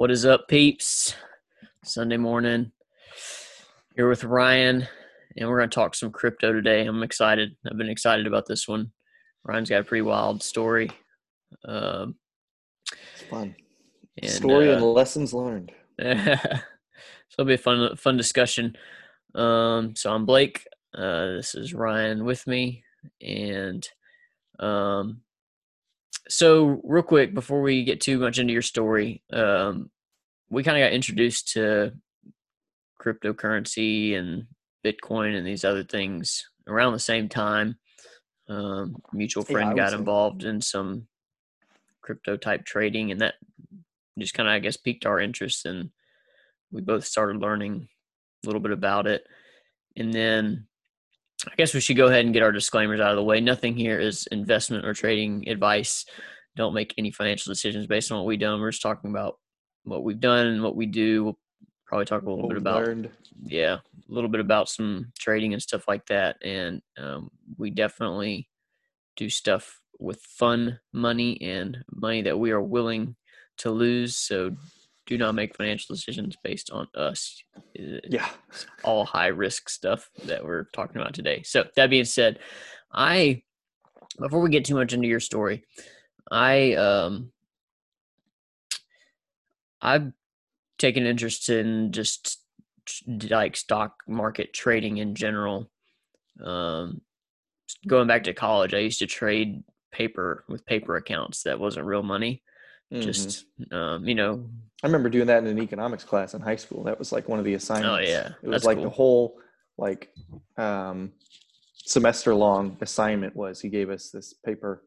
[0.00, 1.14] What is up, peeps?
[1.84, 2.72] Sunday morning.
[3.94, 4.88] Here with Ryan,
[5.36, 6.86] and we're going to talk some crypto today.
[6.86, 7.54] I'm excited.
[7.70, 8.92] I've been excited about this one.
[9.44, 10.90] Ryan's got a pretty wild story.
[11.66, 12.14] Um,
[13.12, 13.54] It's fun.
[14.22, 15.70] and, Story uh, and lessons learned.
[16.00, 16.06] so
[17.34, 18.78] it'll be a fun, fun discussion.
[19.34, 20.66] Um, so I'm Blake.
[20.94, 22.84] Uh, this is Ryan with me,
[23.20, 23.86] and
[24.60, 25.20] um,
[26.30, 29.90] so real quick before we get too much into your story, um,
[30.48, 31.92] we kind of got introduced to
[33.02, 34.46] cryptocurrency and
[34.84, 37.76] Bitcoin and these other things around the same time.
[38.48, 41.08] Um, mutual friend would got involved in some
[42.00, 43.34] crypto type trading, and that
[44.18, 45.90] just kind of, I guess, piqued our interest, and
[46.70, 47.88] we both started learning
[48.44, 49.26] a little bit about it.
[49.96, 50.66] And then
[51.48, 53.40] I guess we should go ahead and get our disclaimers out of the way.
[53.40, 56.04] Nothing here is investment or trading advice.
[56.56, 58.60] Don't make any financial decisions based on what we've done.
[58.60, 59.38] We're just talking about
[59.84, 61.24] what we've done and what we do.
[61.24, 61.38] We'll
[61.86, 63.10] probably talk a little What bit about learned.
[63.44, 66.36] yeah, a little bit about some trading and stuff like that.
[66.44, 68.48] And um, we definitely
[69.16, 73.16] do stuff with fun money and money that we are willing
[73.58, 74.16] to lose.
[74.16, 74.56] So
[75.10, 77.42] do not make financial decisions based on us.
[77.74, 78.30] It's Yeah.
[78.84, 81.42] all high risk stuff that we're talking about today.
[81.42, 82.38] So that being said,
[82.92, 83.42] I
[84.20, 85.64] before we get too much into your story,
[86.30, 87.32] I um
[89.82, 90.12] I've
[90.78, 92.38] taken interest in just
[93.28, 95.70] like stock market trading in general.
[96.40, 97.00] Um,
[97.86, 101.42] going back to college, I used to trade paper with paper accounts.
[101.42, 102.42] That wasn't real money.
[102.92, 103.02] Mhm.
[103.02, 104.44] Just um, you know,
[104.82, 106.82] I remember doing that in an economics class in high school.
[106.84, 108.08] That was like one of the assignments.
[108.08, 108.32] Oh, yeah.
[108.42, 108.84] It was That's like cool.
[108.84, 109.38] the whole
[109.78, 110.12] like
[110.56, 111.12] um,
[111.76, 114.84] semester long assignment was he gave us this paper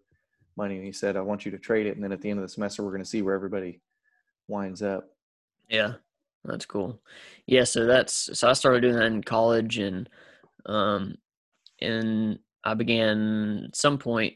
[0.57, 1.95] money and he said, I want you to trade it.
[1.95, 3.81] And then at the end of the semester, we're going to see where everybody
[4.47, 5.05] winds up.
[5.69, 5.93] Yeah,
[6.43, 7.01] that's cool.
[7.45, 10.09] Yeah, so that's so I started doing that in college and
[10.65, 11.15] um
[11.81, 14.35] and I began at some point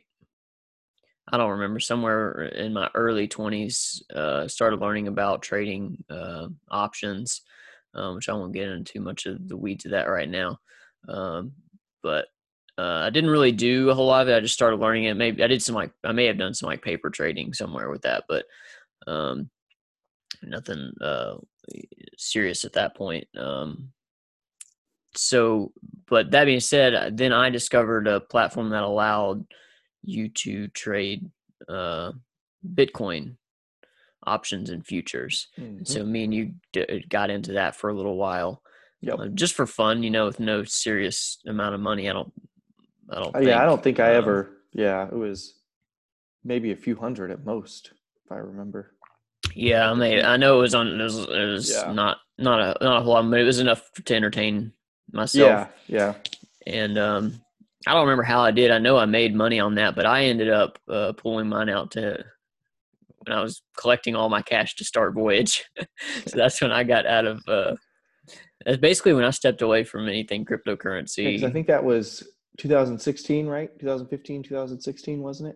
[1.29, 7.41] I don't remember somewhere in my early 20s uh started learning about trading uh options
[7.93, 10.59] um which I won't get into much of the weeds of that right now.
[11.07, 11.53] Um
[12.03, 12.27] but
[12.77, 14.35] uh, I didn't really do a whole lot of it.
[14.35, 15.15] I just started learning it.
[15.15, 18.03] Maybe I did some like I may have done some like paper trading somewhere with
[18.03, 18.45] that, but
[19.07, 19.49] um
[20.43, 21.35] nothing uh
[22.17, 23.89] serious at that point um
[25.15, 25.71] so
[26.07, 29.45] but that being said then i discovered a platform that allowed
[30.03, 31.29] you to trade
[31.69, 32.11] uh
[32.75, 33.35] bitcoin
[34.25, 35.87] options and futures Mhm.
[35.87, 38.61] so me and you d- got into that for a little while
[39.01, 39.19] Yep.
[39.19, 42.31] uh, just for fun you know with no serious amount of money i don't
[43.09, 44.49] i don't Oh, yeah, I don't think I Um, ever.
[44.73, 45.53] Yeah, it was
[46.43, 47.91] maybe a few hundred at most,
[48.25, 48.93] if I remember.
[49.55, 50.87] Yeah, I mean, I know it was on.
[50.99, 51.91] It was, it was Yeah.
[51.93, 54.73] not not a not a whole lot, but it was enough to entertain
[55.11, 55.69] myself.
[55.87, 56.13] Yeah, yeah.
[56.67, 57.41] And um,
[57.87, 58.71] I don't remember how I did.
[58.71, 61.91] I know I made money on that, but I ended up uh, pulling mine out
[61.91, 62.23] to
[63.19, 65.63] when I was collecting all my cash to start Voyage.
[66.25, 67.41] so that's when I got out of.
[67.47, 67.75] Uh,
[68.65, 71.25] that's basically when I stepped away from anything cryptocurrency.
[71.25, 72.27] Because I think that was
[72.57, 73.69] 2016, right?
[73.79, 75.55] 2015, 2016, wasn't it?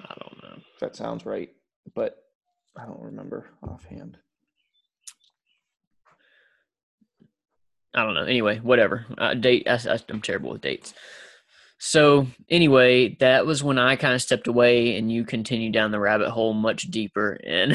[0.00, 0.56] I don't know.
[0.74, 1.50] If that sounds right,
[1.94, 2.16] but
[2.76, 4.18] I don't remember offhand.
[7.96, 8.24] I don't know.
[8.24, 9.06] Anyway, whatever.
[9.16, 9.66] Uh, date.
[9.66, 10.92] I, I, I'm terrible with dates.
[11.78, 16.00] So anyway, that was when I kind of stepped away, and you continued down the
[16.00, 17.74] rabbit hole much deeper and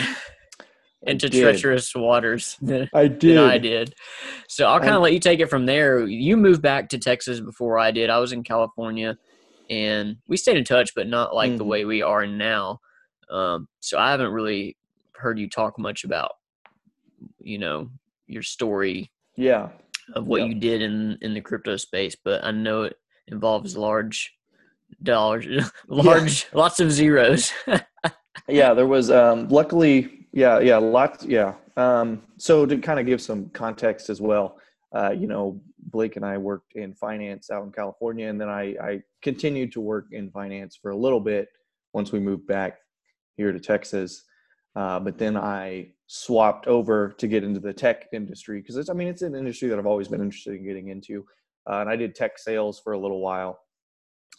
[1.04, 3.36] into treacherous waters than, I did.
[3.36, 3.94] than I did.
[4.48, 6.06] So I'll kind of let you take it from there.
[6.06, 8.10] You moved back to Texas before I did.
[8.10, 9.18] I was in California,
[9.70, 11.68] and we stayed in touch, but not like the Mhm.
[11.68, 12.80] way we are now.
[13.30, 14.78] Um, so I haven't really
[15.16, 16.32] heard you talk much about,
[17.40, 17.90] you know,
[18.28, 19.70] your story Yeah,
[20.14, 24.34] of what you did in in the crypto space, but I know it involves large
[25.04, 27.52] dollars, large lots of zeros.
[28.48, 28.74] yeah.
[28.74, 31.56] There was um, luckily, yeah, yeah, lots, yeah.
[31.78, 34.58] Um, so to kind of give some context as well,
[34.94, 38.76] uh, you know, Blake and I worked in finance out in California, and then I,
[38.82, 41.48] I continued to work in finance for a little bit
[41.94, 42.78] once we moved back
[43.38, 44.24] here to Texas.
[44.76, 48.94] Uh, but then I swapped over to get into the tech industry because it's, I
[48.94, 51.26] mean, it's an industry that I've always been interested in getting into.
[51.70, 53.60] Uh, and I did tech sales for a little while.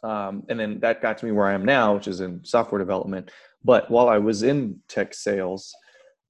[0.02, 2.78] Um, and then that got to me where I am now, which is in software
[2.78, 3.30] development.
[3.62, 5.72] But while I was in tech sales,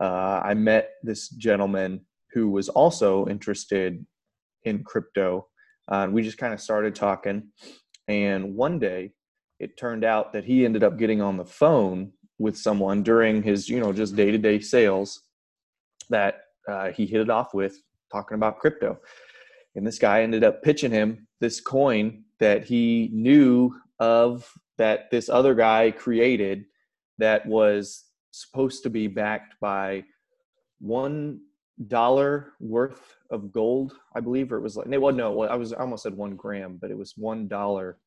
[0.00, 2.00] uh, I met this gentleman
[2.32, 4.04] who was also interested
[4.64, 5.46] in crypto.
[5.90, 7.48] Uh, and we just kind of started talking.
[8.08, 9.12] And one day
[9.58, 12.12] it turned out that he ended up getting on the phone
[12.42, 15.22] with someone during his, you know, just day to day sales
[16.10, 16.34] that
[16.68, 17.80] uh, he hit it off with
[18.10, 18.98] talking about crypto.
[19.76, 25.28] And this guy ended up pitching him this coin that he knew of that this
[25.28, 26.64] other guy created
[27.18, 30.02] that was supposed to be backed by
[30.80, 31.40] one
[31.86, 35.78] dollar worth of gold, I believe, or it was like, well, no, I was I
[35.78, 37.98] almost said one gram, but it was one dollar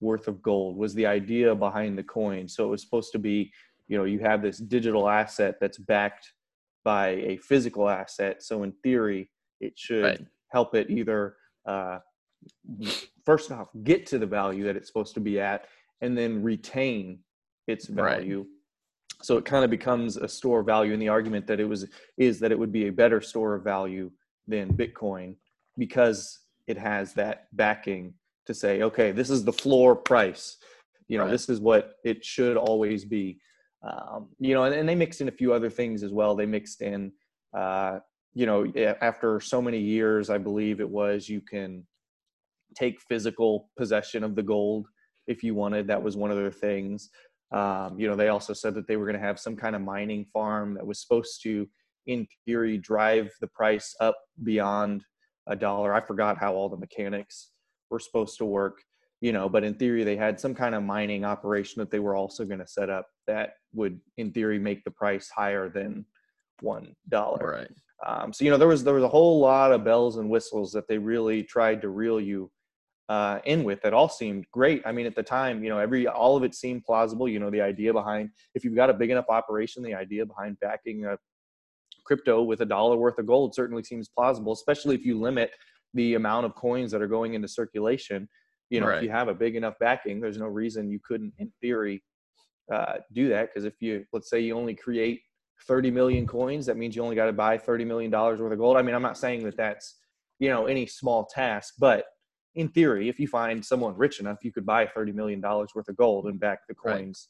[0.00, 2.48] worth of gold was the idea behind the coin.
[2.48, 3.52] So it was supposed to be,
[3.88, 6.32] you know, you have this digital asset that's backed
[6.84, 8.42] by a physical asset.
[8.42, 9.30] So in theory,
[9.60, 10.26] it should right.
[10.48, 11.36] help it either
[11.66, 11.98] uh,
[13.24, 15.66] first off get to the value that it's supposed to be at,
[16.00, 17.20] and then retain
[17.66, 18.38] its value.
[18.38, 18.46] Right.
[19.22, 20.92] So it kind of becomes a store of value.
[20.92, 21.86] And the argument that it was
[22.18, 24.10] is that it would be a better store of value
[24.48, 25.36] than Bitcoin
[25.78, 28.14] because it has that backing
[28.46, 30.56] to say, okay, this is the floor price.
[31.06, 31.30] You know, right.
[31.30, 33.38] this is what it should always be.
[33.82, 36.36] Um, you know, and, and, they mixed in a few other things as well.
[36.36, 37.12] They mixed in,
[37.56, 37.98] uh,
[38.32, 41.84] you know, after so many years, I believe it was, you can
[42.74, 44.86] take physical possession of the gold
[45.26, 45.88] if you wanted.
[45.88, 47.10] That was one of their things.
[47.52, 49.82] Um, you know, they also said that they were going to have some kind of
[49.82, 51.68] mining farm that was supposed to,
[52.06, 55.04] in theory, drive the price up beyond
[55.48, 55.92] a dollar.
[55.92, 57.50] I forgot how all the mechanics
[57.90, 58.82] were supposed to work,
[59.22, 62.16] you know, but in theory, they had some kind of mining operation that they were
[62.16, 66.04] also going to set up that would, in theory, make the price higher than
[66.60, 67.58] one dollar.
[67.58, 67.70] Right.
[68.04, 70.72] Um, so you know, there was there was a whole lot of bells and whistles
[70.72, 72.50] that they really tried to reel you
[73.08, 74.82] uh, in with that all seemed great.
[74.84, 77.28] I mean, at the time, you know, every all of it seemed plausible.
[77.28, 80.58] You know, the idea behind if you've got a big enough operation, the idea behind
[80.60, 81.16] backing a
[82.04, 85.52] crypto with a dollar worth of gold certainly seems plausible, especially if you limit
[85.94, 88.28] the amount of coins that are going into circulation.
[88.72, 88.98] You know, right.
[88.98, 92.02] if you have a big enough backing, there's no reason you couldn't, in theory,
[92.72, 93.50] uh, do that.
[93.50, 95.20] Because if you, let's say, you only create
[95.66, 98.58] 30 million coins, that means you only got to buy 30 million dollars worth of
[98.58, 98.76] gold.
[98.76, 99.96] I mean, I'm not saying that that's
[100.38, 102.06] you know any small task, but
[102.54, 105.88] in theory, if you find someone rich enough, you could buy thirty million dollars worth
[105.88, 107.28] of gold and back the coins.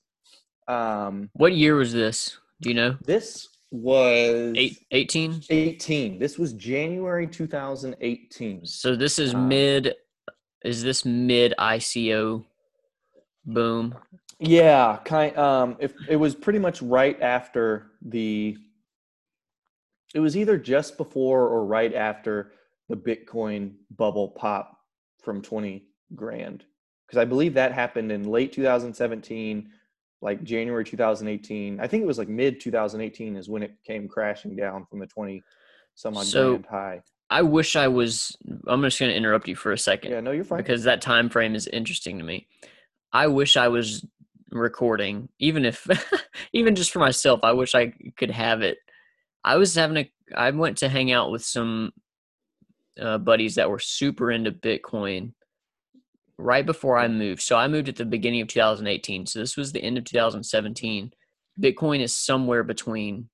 [0.68, 1.06] Right.
[1.06, 2.38] Um, what year was this?
[2.60, 2.96] Do you know?
[3.04, 5.42] This was Eight, 18?
[5.48, 6.18] 18.
[6.18, 8.66] This was January 2018.
[8.66, 9.94] So this is um, mid.
[10.64, 12.44] Is this mid ICO
[13.44, 13.94] boom?
[14.38, 15.36] Yeah, kind.
[15.36, 18.56] Um, if it was pretty much right after the.
[20.14, 22.52] It was either just before or right after
[22.88, 24.78] the Bitcoin bubble pop
[25.22, 26.64] from 20 grand
[27.06, 29.70] because I believe that happened in late 2017,
[30.20, 31.80] like January 2018.
[31.80, 35.06] I think it was like mid 2018 is when it came crashing down from the
[35.06, 35.42] 20
[35.94, 37.02] some odd so, grand high.
[37.32, 38.36] I wish I was.
[38.66, 40.12] I'm just going to interrupt you for a second.
[40.12, 40.58] Yeah, no, you're fine.
[40.58, 42.46] Because that time frame is interesting to me.
[43.12, 44.06] I wish I was
[44.50, 45.86] recording, even if,
[46.52, 47.40] even just for myself.
[47.42, 48.78] I wish I could have it.
[49.44, 50.12] I was having a.
[50.36, 51.92] I went to hang out with some
[53.00, 55.32] uh, buddies that were super into Bitcoin
[56.36, 57.40] right before I moved.
[57.40, 59.26] So I moved at the beginning of 2018.
[59.26, 61.12] So this was the end of 2017.
[61.60, 63.28] Bitcoin is somewhere between,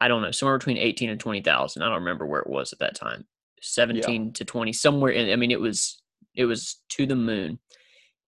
[0.00, 1.82] I don't know, somewhere between 18 and 20,000.
[1.82, 3.26] I don't remember where it was at that time.
[3.62, 4.30] 17 yeah.
[4.34, 6.02] to 20, somewhere in, I mean, it was,
[6.34, 7.58] it was to the moon.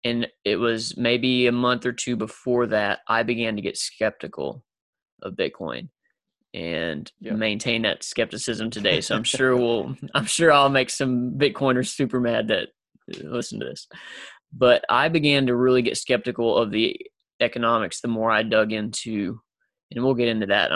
[0.03, 4.63] And it was maybe a month or two before that, I began to get skeptical
[5.23, 5.89] of Bitcoin
[6.53, 9.01] and maintain that skepticism today.
[9.01, 12.69] So I'm sure we'll, I'm sure I'll make some Bitcoiners super mad that
[13.13, 13.87] uh, listen to this.
[14.53, 16.97] But I began to really get skeptical of the
[17.41, 19.41] economics the more I dug into,
[19.91, 20.71] and we'll get into that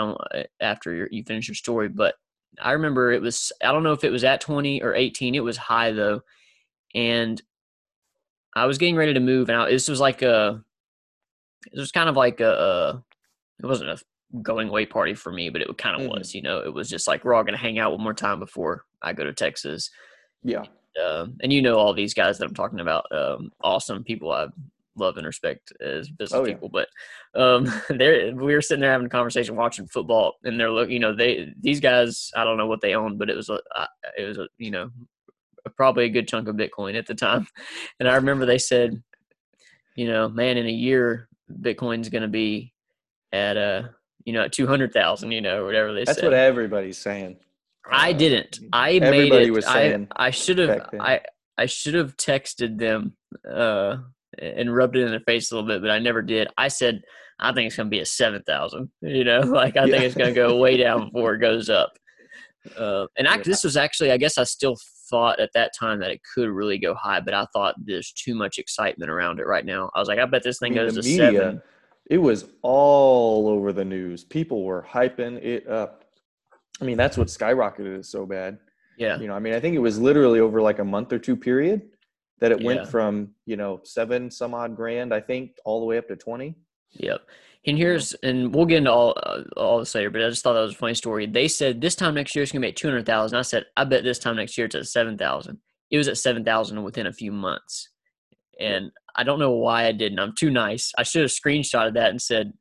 [0.60, 1.90] after you finish your story.
[1.90, 2.16] But
[2.62, 5.44] I remember it was, I don't know if it was at 20 or 18, it
[5.44, 6.22] was high though.
[6.96, 7.42] And
[8.56, 10.64] I was getting ready to move, and I, this was like a,
[11.72, 13.04] it was kind of like a,
[13.62, 14.00] it wasn't a
[14.42, 16.18] going away party for me, but it kind of mm-hmm.
[16.18, 16.34] was.
[16.34, 18.40] You know, it was just like we're all going to hang out one more time
[18.40, 19.90] before I go to Texas.
[20.44, 20.66] Yeah.
[21.00, 24.48] Uh, and you know all these guys that I'm talking about, um, awesome people I
[25.00, 26.54] love and respect as business oh, yeah.
[26.54, 26.70] people.
[26.70, 26.88] But
[27.36, 31.00] um, they we were sitting there having a conversation, watching football, and they're look, you
[31.00, 33.60] know, they these guys, I don't know what they own, but it was a,
[34.18, 34.90] it was a, you know,
[35.76, 37.48] probably a good chunk of Bitcoin at the time.
[38.00, 39.02] And I remember they said,
[39.96, 42.74] you know, man, in a year, Bitcoin's going to be
[43.34, 43.94] at a
[44.26, 47.38] you know, at 200,000, you know, whatever they That's what everybody's saying.
[47.90, 48.60] I didn't.
[48.72, 49.52] I Everybody made it.
[49.52, 51.22] Was saying I, I should have, I,
[51.58, 53.14] I should have texted them,
[53.52, 53.98] uh,
[54.42, 56.48] and rubbed it in their face a little bit, but I never did.
[56.58, 57.02] I said,
[57.40, 59.92] I think it's going to be a 7,000, you know, like I yeah.
[59.92, 61.92] think it's going to go way down before it goes up.
[62.78, 64.76] Uh, and I, this was actually, I guess I still
[65.10, 68.36] thought at that time that it could really go high, but I thought there's too
[68.36, 69.90] much excitement around it right now.
[69.96, 71.62] I was like, I bet this thing I mean, goes to media, seven
[72.10, 74.24] it was all over the news.
[74.24, 76.06] People were hyping it up.
[76.82, 78.58] I mean, that's what skyrocketed it so bad.
[78.98, 79.20] Yeah.
[79.20, 81.36] You know, I mean, I think it was literally over like a month or two
[81.36, 81.84] period
[82.40, 82.66] that it Yeah.
[82.68, 86.16] went from, you know, seven some odd grand, I think, all the way up to
[86.16, 86.56] 20.
[86.94, 87.22] Yep.
[87.66, 90.54] And here's, and we'll get into all uh, all this later, but I just thought
[90.54, 91.28] that was a funny story.
[91.28, 93.38] They said this time next year it's gonna be at two hundred thousand.
[93.38, 95.60] I said, I bet this time next year it's at seven thousand.
[95.92, 97.90] It was at seven thousand within a few months,
[98.60, 100.20] and I don't know why I didn't.
[100.20, 100.94] I'm too nice.
[100.98, 102.54] I should have screenshotted that and said,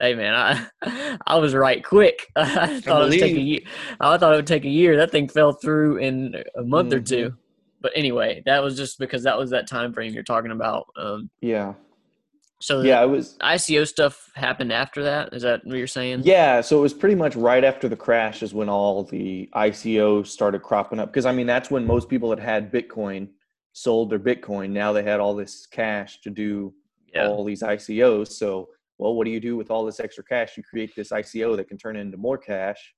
[0.00, 0.34] "Hey man,
[0.82, 2.26] I I was right quick.
[2.36, 3.60] I thought it would take a year.
[4.00, 4.96] I thought it would take a year.
[4.96, 7.06] That thing fell through in a month or Mhm.
[7.08, 7.34] two.
[7.86, 10.88] But anyway, that was just because that was that time frame you're talking about.
[10.96, 11.74] Um, Yeah.
[12.60, 15.32] so Yeah, it was ICO stuff happened after that.
[15.32, 16.22] Is that what you're saying?
[16.24, 20.26] Yeah, so it was pretty much right after the crash is when all the ICO
[20.26, 21.10] started cropping up.
[21.12, 23.28] Because I mean, that's when most people that had Bitcoin
[23.72, 24.70] sold their Bitcoin.
[24.70, 26.74] Now they had all this cash to do
[27.14, 27.28] Yeah.
[27.28, 28.32] all these ICOs.
[28.32, 30.56] So, well, what do you do with all this extra cash?
[30.56, 32.92] You create this ICO that can turn into more cash.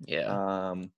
[0.00, 0.26] Yeah.
[0.26, 0.90] Um,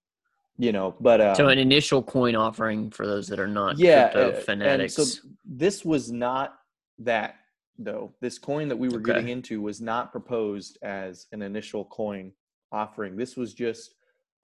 [0.60, 4.10] you know, but uh, so an initial coin offering for those that are not yeah,
[4.10, 4.94] crypto uh, and fanatics.
[4.94, 6.58] so this was not
[6.98, 7.36] that
[7.78, 8.12] though.
[8.20, 9.06] This coin that we were Okay.
[9.12, 12.32] getting into was not proposed as an initial coin
[12.72, 13.16] offering.
[13.16, 13.94] This was just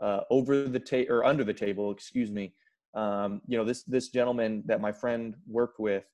[0.00, 2.54] uh, over the table or under the table, excuse me.
[2.94, 6.04] Um, you know, this this gentleman that my friend worked with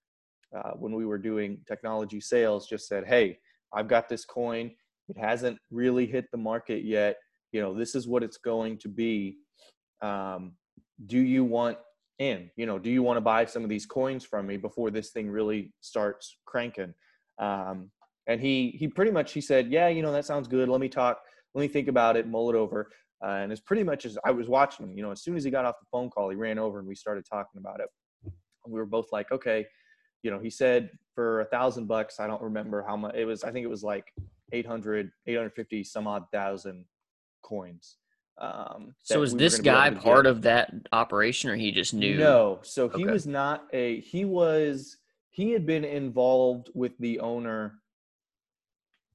[0.56, 3.38] uh, when we were doing technology sales just said, "Hey,
[3.72, 4.72] I've got this coin.
[5.08, 7.18] It hasn't really hit the market yet.
[7.52, 9.36] You know, this is what it's going to be.
[10.02, 10.52] Um,
[11.06, 11.78] do you want
[12.18, 12.50] in?
[12.56, 15.10] You know, do you want to buy some of these coins from me before this
[15.10, 16.94] thing really starts cranking?"
[17.38, 17.90] Um,
[18.26, 20.68] and he he pretty much he said, "Yeah, you know, that sounds good.
[20.68, 21.20] Let me talk.
[21.54, 22.90] Let me think about it, mull it over."
[23.24, 24.96] Uh, and it's pretty much as I was watching him.
[24.96, 26.88] You know, as soon as he got off the phone call, he ran over and
[26.88, 27.88] we started talking about it.
[28.66, 29.66] We were both like, "Okay."
[30.22, 32.20] You know, he said for a thousand bucks.
[32.20, 33.42] I don't remember how much it was.
[33.42, 34.04] I think it was like
[34.52, 36.84] 800, 850 some odd thousand
[37.42, 37.96] coins.
[38.42, 41.70] Um, so was we this gonna be able guy part of that operation, or he
[41.70, 42.18] just knew?
[42.18, 43.12] No, so he Okay.
[43.12, 44.00] was not a.
[44.00, 44.96] He was.
[45.30, 47.78] He had been involved with the owner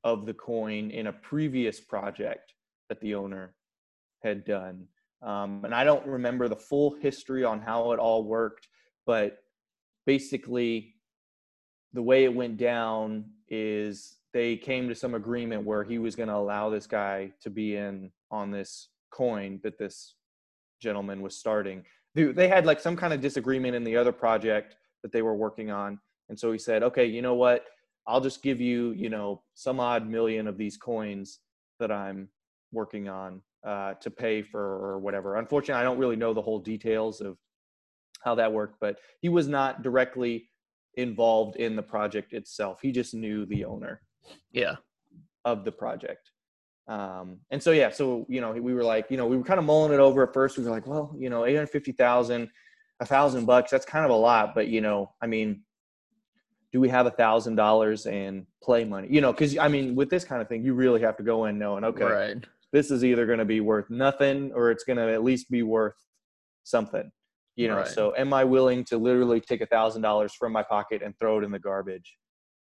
[0.04, 2.54] of the coin in a previous project
[2.88, 3.54] that the owner
[4.24, 4.88] had done.
[5.22, 8.70] Um, and I don't remember the full history on how it all worked,
[9.06, 9.40] but
[10.06, 10.96] basically,
[11.94, 16.30] the way it went down is they came to some agreement where he was going
[16.30, 20.16] to allow this guy to be in on this coin that this
[20.82, 21.84] gentleman was starting.
[22.16, 25.70] They, had like some kind of disagreement in the other project that they were working
[25.70, 26.00] on.
[26.30, 27.66] And so he said, okay, you know what?
[28.08, 31.40] I'll just give you, you know, some odd million of these coins
[31.80, 32.30] that I'm
[32.72, 35.36] working on uh, to pay for or whatever.
[35.36, 37.38] Unfortunately, I don't really know the whole details of
[38.22, 40.50] how that worked, but he was not directly
[40.96, 42.80] involved in the project itself.
[42.82, 44.02] He just knew the owner
[44.52, 44.78] Yeah.
[45.46, 46.32] of the project.
[46.88, 49.60] Um, and so yeah, so you know, we were like, you know, we were kind
[49.60, 50.58] of mulling it over at first.
[50.58, 52.50] We were like, well, you know, eight hundred fifty thousand,
[53.02, 55.64] a thousand bucks, that's kind of a lot, but you know, I mean,
[56.72, 59.08] do we have a thousand dollars in play money?
[59.12, 61.46] You know, because I mean, with this kind of thing, you really have to go
[61.46, 62.46] in knowing, okay, Right.
[62.72, 65.64] this is either going to be worth nothing or it's going to at least be
[65.64, 65.96] worth
[66.64, 67.12] something.
[67.58, 67.88] You know, Right.
[67.88, 71.40] so am I willing to literally take a thousand dollars from my pocket and throw
[71.40, 72.18] it in the garbage?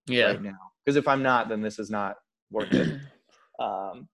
[0.06, 0.26] Yeah.
[0.26, 0.58] right now.
[0.84, 2.16] Because if I'm not, then this is not
[2.50, 2.98] worth it.
[3.60, 4.08] Um,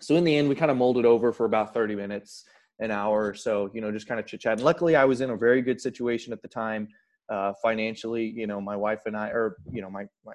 [0.00, 2.44] so in the end, we kind of molded over for about 30 minutes,
[2.78, 4.54] an hour or so, you know, just kind of chit chat.
[4.54, 6.88] And luckily, I was in a very good situation at the time,
[7.30, 8.26] uh, financially.
[8.26, 10.32] You know, my wife and I, or you know, my, my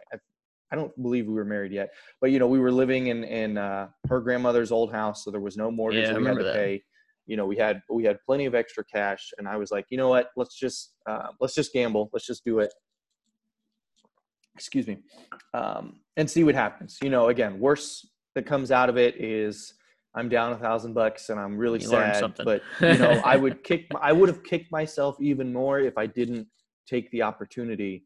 [0.71, 1.89] I, don't believe we were married yet,
[2.21, 5.41] but you know, we were living in in uh, her grandmother's old house, so there
[5.41, 6.55] was no mortgage Yeah, we had to remember that.
[6.55, 6.83] pay.
[7.27, 9.97] You know, we had we had plenty of extra cash, and I was like, you
[9.97, 10.29] know what?
[10.35, 12.09] Let's just uh, let's just gamble.
[12.11, 12.73] Let's just do it
[14.55, 14.97] excuse me,
[15.53, 16.97] um, and see what happens.
[17.01, 19.73] You know, again, worst that comes out of it is
[20.15, 22.33] I'm down a thousand bucks and I'm really You sad.
[22.43, 26.05] But you know, I would kick, I would have kicked myself even more if I
[26.07, 26.47] didn't
[26.87, 28.05] take the opportunity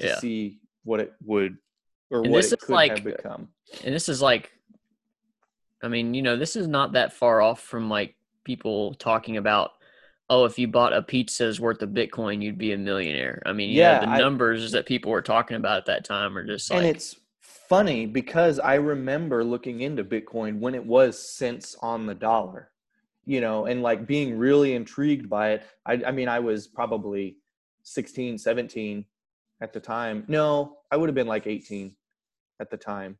[0.00, 0.18] to Yeah.
[0.18, 1.56] see what it would
[2.10, 3.48] or And what this it is could like- have become.
[3.84, 4.52] and this is like
[5.82, 8.14] i mean you know this is not that far off from like
[8.44, 9.72] people talking about
[10.30, 13.70] oh if you bought a pizza's worth of bitcoin you'd be a millionaire i mean
[13.70, 16.44] you Yeah, know, the I- numbers that people were talking about at that time are
[16.46, 17.16] just like and it's
[17.68, 22.70] funny because I remember looking into Bitcoin when it was cents on the dollar,
[23.24, 25.64] you know, and like being really intrigued by it.
[25.84, 27.36] I, I mean, I was probably
[27.82, 29.04] 16, 17
[29.60, 30.24] at the time.
[30.28, 31.94] No, I would have been like 18
[32.60, 33.18] at the time.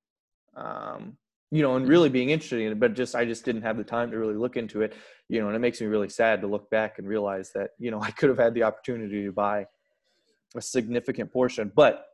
[0.57, 1.17] Um,
[1.51, 3.85] you know, and really being interested in it, but just I just didn't have the
[3.85, 4.95] time to really look into it,
[5.29, 7.91] you know, and it makes me really sad to look back and realize that, you
[7.91, 9.67] know, I could have had the opportunity to buy
[10.57, 12.07] a significant portion, but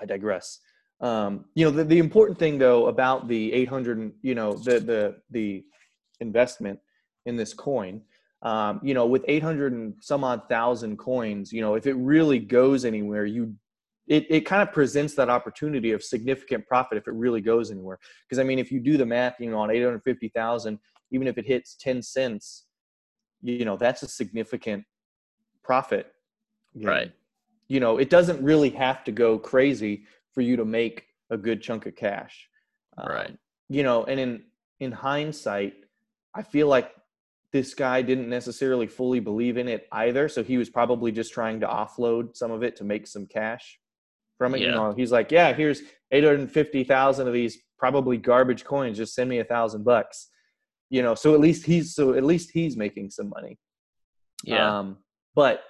[0.00, 0.60] I digress.
[1.00, 5.16] Um, you know, the, the important thing though about the 800, you know, the the
[5.30, 5.64] the
[6.20, 6.78] investment
[7.26, 8.02] in this coin,
[8.42, 12.38] um, you know, with 800 and some odd thousand coins, you know, if it really
[12.38, 13.54] goes anywhere, you
[14.08, 17.98] it, it kind of presents that opportunity of significant profit if it really goes anywhere.
[18.28, 20.78] Because I mean, if you do the math, you know, on 850,000,
[21.12, 22.66] even if it hits 10 cents,
[23.40, 24.84] you know, that's a significant
[25.62, 26.12] profit.
[26.74, 27.12] Right.
[27.68, 31.62] You know, it doesn't really have to go crazy for you to make a good
[31.62, 32.48] chunk of cash.
[32.98, 33.30] Right.
[33.30, 34.42] Um, you know, and in
[34.80, 35.74] in hindsight,
[36.34, 36.92] I feel like
[37.52, 40.28] this guy didn't necessarily fully believe in it either.
[40.28, 43.78] So he was probably just trying to offload some of it to make some cash
[44.38, 44.60] from it.
[44.60, 44.68] Yeah.
[44.68, 45.82] You know, he's like, yeah, here's
[46.12, 48.96] 850,000 of these probably garbage coins.
[48.96, 50.28] Just send me a thousand bucks.
[50.90, 53.58] You know, so at least he's, so at least he's making some money.
[54.44, 54.78] Yeah.
[54.78, 54.98] Um,
[55.34, 55.62] but,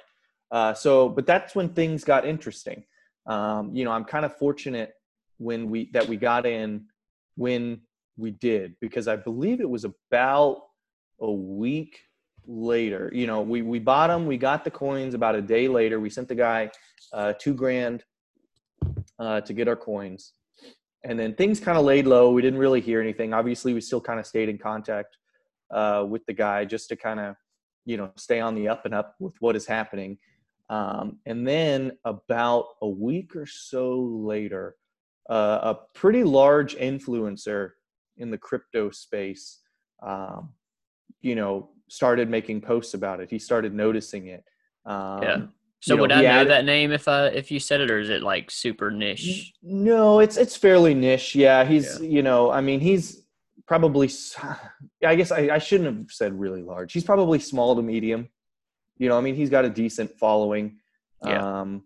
[0.51, 2.85] uh, so, but that's when things got interesting.
[3.31, 4.91] Um, you know, I'm kind of fortunate
[5.39, 6.87] when we, that we got in
[7.37, 7.81] when
[8.17, 10.57] we did, because I believe it was about
[11.21, 12.01] a week
[12.45, 16.01] later, you know, we, we bought them, we got the coins about a day later.
[16.01, 16.71] We sent the guy,
[17.13, 18.03] uh, two grand,
[19.19, 20.33] uh, to get our coins.
[21.05, 22.33] And then things kind of laid low.
[22.33, 23.33] We didn't really hear anything.
[23.33, 25.17] Obviously, we still kind of stayed in contact
[25.71, 27.37] uh, with the guy just to kind of,
[27.87, 30.19] you know, stay on the up and up with what is happening.
[30.71, 34.77] Um, and then about a week or so later,
[35.29, 37.71] uh, a pretty large influencer
[38.19, 39.59] in the crypto space,
[40.03, 40.51] um,
[41.21, 43.29] you know, started making posts about it.
[43.31, 44.45] He started noticing it.
[44.87, 45.37] Um, Yeah.
[45.83, 47.91] So you know, would I know added- that name if I if you said it,
[47.91, 49.53] or is it like super niche?
[49.63, 51.35] No, it's it's fairly niche.
[51.35, 53.25] Yeah, he's you know, I mean, he's
[53.67, 54.11] probably.
[55.07, 56.93] I guess I, I shouldn't have said really large.
[56.93, 58.29] He's probably small to medium.
[59.01, 60.77] You know, I mean, he's got a decent following.
[61.25, 61.61] Yeah.
[61.61, 61.83] Um,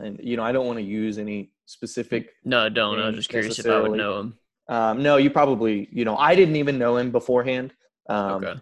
[0.00, 2.30] and you know, I don't want to use any specific.
[2.44, 2.98] No, don't.
[2.98, 4.38] I was just curious if I would know him.
[4.68, 5.88] Um, no, you probably.
[5.92, 7.72] You know, I didn't even know him beforehand.
[8.08, 8.60] Um, okay.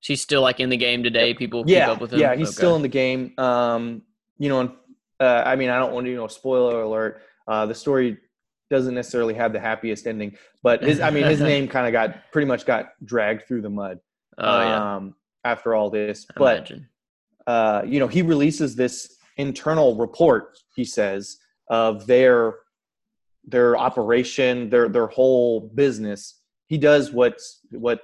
[0.00, 1.32] She's still like in the game today.
[1.32, 2.20] People yeah, keep up with him.
[2.20, 2.56] Yeah, he's Okay.
[2.56, 3.32] still in the game.
[3.38, 4.02] Um,
[4.36, 4.70] you know, and,
[5.18, 7.22] uh, I mean, I don't want to, you know, spoiler alert.
[7.48, 8.18] Uh, the story
[8.70, 12.30] doesn't necessarily have the happiest ending, but his, I mean, his name kind of got
[12.30, 13.98] pretty much got dragged through the mud.
[14.36, 14.96] Oh yeah.
[14.96, 15.14] Um,
[15.48, 16.72] after all this, I but
[17.46, 20.58] uh, you know, he releases this internal report.
[20.74, 22.54] He says of their
[23.44, 26.40] their operation, their their whole business.
[26.66, 28.00] He does what's what.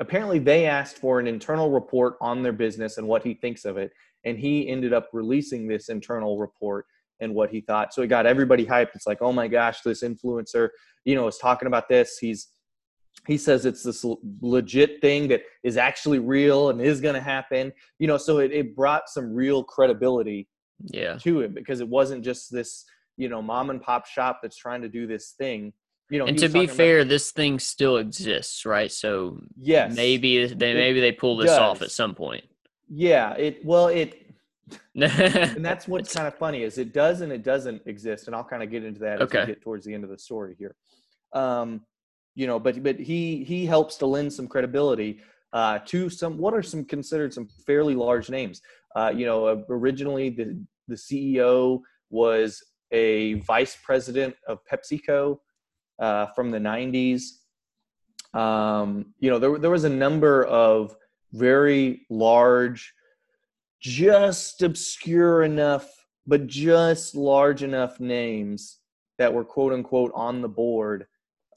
[0.00, 3.78] Apparently, they asked for an internal report on their business and what he thinks of
[3.78, 3.92] it,
[4.24, 6.84] and he ended up releasing this internal report
[7.20, 7.94] and what he thought.
[7.94, 8.94] So he got everybody hyped.
[8.94, 10.68] It's like, oh my gosh, this influencer,
[11.04, 12.18] you know, is talking about this.
[12.18, 12.48] He's
[13.26, 14.04] he says it's this
[14.40, 18.52] legit thing that is actually real and is going to happen you know so it,
[18.52, 20.48] it brought some real credibility
[20.84, 21.16] Yeah.
[21.18, 22.84] to it because it wasn't just this
[23.16, 25.72] you know mom and pop shop that's trying to do this thing
[26.10, 28.90] you know And to be about- fair, this thing still exists, right?
[28.90, 32.44] So yes maybe they maybe they pull this off at some point.
[32.88, 34.24] yeah it well it
[34.94, 38.44] and that's what's kind of funny is it does and it doesn't exist and i'll
[38.44, 39.40] kind of get into that as Okay.
[39.40, 40.74] we get towards the end of the story here
[41.32, 41.80] um
[42.38, 45.20] you know but but he he helps to lend some credibility
[45.52, 48.62] uh to some what are some considered some fairly large names?
[48.94, 50.46] Uh you know uh, originally the
[50.86, 52.48] the ceo was
[52.92, 55.38] a vice president of pepsico
[55.98, 57.22] uh from the 90s
[58.34, 60.94] um you know there, there was a number of
[61.32, 62.94] very large
[63.80, 65.88] just obscure enough,
[66.26, 68.78] but just large enough names
[69.18, 71.06] that were quote unquote on the board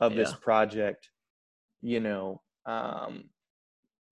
[0.02, 0.38] of this Yeah.
[0.42, 1.10] project,
[1.82, 3.30] you know, um,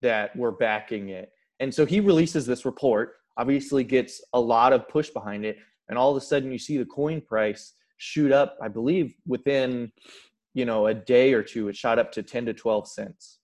[0.02, 1.34] that were backing it.
[1.60, 5.58] And so he releases this report, obviously gets a lot of push behind it.
[5.89, 9.91] And all of a sudden you see the coin price shoot up, I believe within,
[10.54, 13.39] you know, a day or two, it shot up to 10 to 12 cents.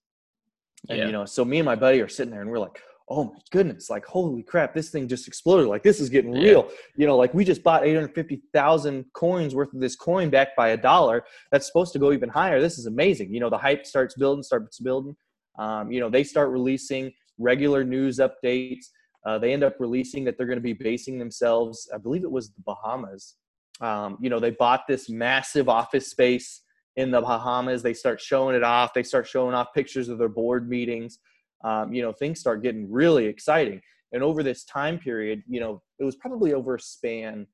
[0.89, 1.05] And, Yeah.
[1.07, 3.39] you know, so me and my buddy are sitting there and we're like, oh my
[3.51, 5.67] goodness, like, holy crap, this thing just exploded.
[5.67, 6.41] Like, this is getting Yeah.
[6.49, 6.69] real.
[6.95, 10.77] You know, like we just bought 850,000 coins worth of this coin back by a
[10.77, 11.23] dollar.
[11.51, 12.59] That's supposed to go even higher.
[12.59, 13.33] This is amazing.
[13.33, 15.15] You know, the hype starts building, starts building.
[15.59, 18.85] Um, you know, they start releasing regular news updates.
[19.25, 22.31] Uh, they end up releasing that they're going to be basing themselves, I believe it
[22.31, 23.35] was the Bahamas.
[23.81, 26.61] Um, you know, they bought this massive office space
[26.95, 27.83] in the Bahamas.
[27.83, 28.93] They start showing it off.
[28.93, 31.19] They start showing off pictures of their board meetings.
[31.63, 33.81] Um, you know, things start getting really exciting.
[34.11, 37.47] And over this time period, you know, it was probably over a span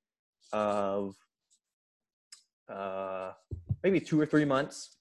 [0.54, 1.16] of
[2.72, 3.32] uh,
[3.84, 4.98] maybe two or three months.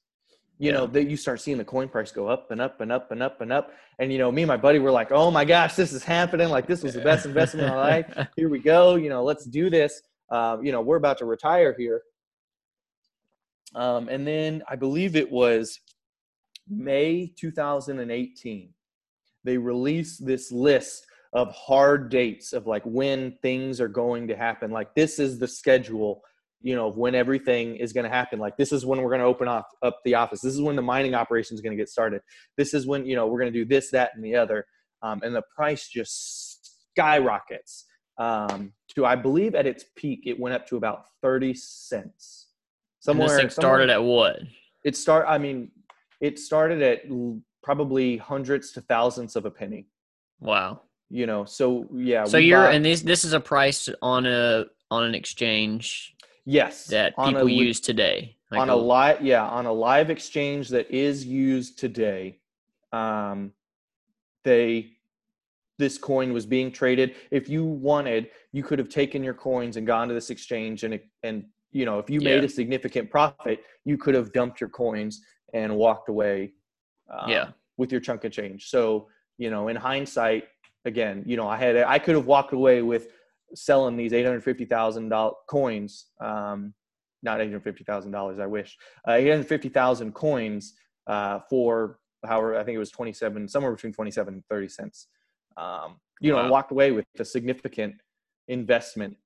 [0.58, 3.10] You know, that you start seeing the coin price go up and up and up
[3.12, 3.72] and up and up.
[3.98, 6.50] And you know, me and my buddy were like, "Oh my gosh, this is happening!
[6.50, 8.28] Like this was the best investment of my life.
[8.36, 8.96] Here we go.
[8.96, 10.02] You know, let's do this.
[10.30, 12.02] Uh, you know, we're about to retire here."
[13.74, 15.80] Um, and then I believe it was
[16.68, 18.74] May 2018.
[19.44, 24.70] They release this list of hard dates of like when things are going to happen.
[24.70, 26.22] Like this is the schedule,
[26.60, 28.38] you know, of when everything is going to happen.
[28.38, 30.40] Like this is when we're going to open up up the office.
[30.40, 32.20] This is when the mining operation is going to get started.
[32.56, 34.66] This is when you know we're going to do this, that, and the other.
[35.02, 37.86] Um, and the price just skyrockets
[38.18, 42.48] um, to I believe at its peak it went up to about thirty cents.
[43.00, 43.28] Somewhere.
[43.28, 44.40] And this thing started somewhere, at what?
[44.84, 45.26] It start.
[45.28, 45.70] I mean,
[46.20, 47.08] it started at
[47.62, 49.86] probably hundreds to thousands of a penny.
[50.40, 50.82] Wow.
[51.08, 52.24] You know, so yeah.
[52.24, 56.14] So you're bought, and this this is a price on a on an exchange.
[56.44, 56.86] Yes.
[56.86, 58.36] That people a, use today.
[58.50, 62.40] Like on a, a live yeah, on a live exchange that is used today.
[62.92, 63.52] Um
[64.44, 64.92] they
[65.78, 67.14] this coin was being traded.
[67.30, 70.98] If you wanted, you could have taken your coins and gone to this exchange and
[71.22, 72.46] and you know, if you made yeah.
[72.46, 75.22] a significant profit, you could have dumped your coins
[75.54, 76.52] and walked away
[77.10, 77.48] um, yeah.
[77.76, 78.68] with your chunk of change.
[78.68, 80.44] So, you know, in hindsight,
[80.84, 83.08] again, you know, I had I could have walked away with
[83.54, 86.06] selling these eight hundred fifty thousand dollar coins.
[86.20, 86.74] Um,
[87.22, 88.38] not eight hundred fifty thousand dollars.
[88.38, 88.76] I wish
[89.08, 90.74] uh, eight hundred fifty thousand coins
[91.06, 94.68] uh, for however I think it was twenty seven, somewhere between twenty seven and thirty
[94.68, 95.08] cents.
[95.56, 96.42] Um, you wow.
[96.42, 97.94] know, walked away with a significant
[98.48, 99.16] investment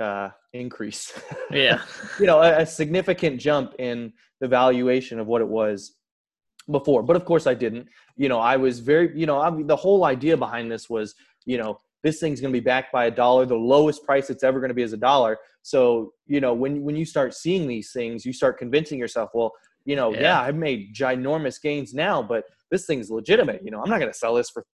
[0.00, 1.12] uh, increase.
[1.50, 1.82] Yeah.
[2.18, 5.96] you know, a, a, significant jump in the valuation of what it was
[6.70, 7.02] before.
[7.02, 7.88] But of course, I didn't.
[8.16, 11.14] You know, I was very, you know, I mean, the whole idea behind this was,
[11.44, 13.46] you know, this thing's going to be backed by a dollar.
[13.46, 15.38] The lowest price it's ever going to be is a dollar.
[15.62, 19.52] So, you know, when when you start seeing these things, you start convincing yourself, well,
[19.84, 23.62] you know, yeah, yeah I've made ginormous gains now, but this thing's legitimate.
[23.64, 24.64] You know, I'm not going to sell this for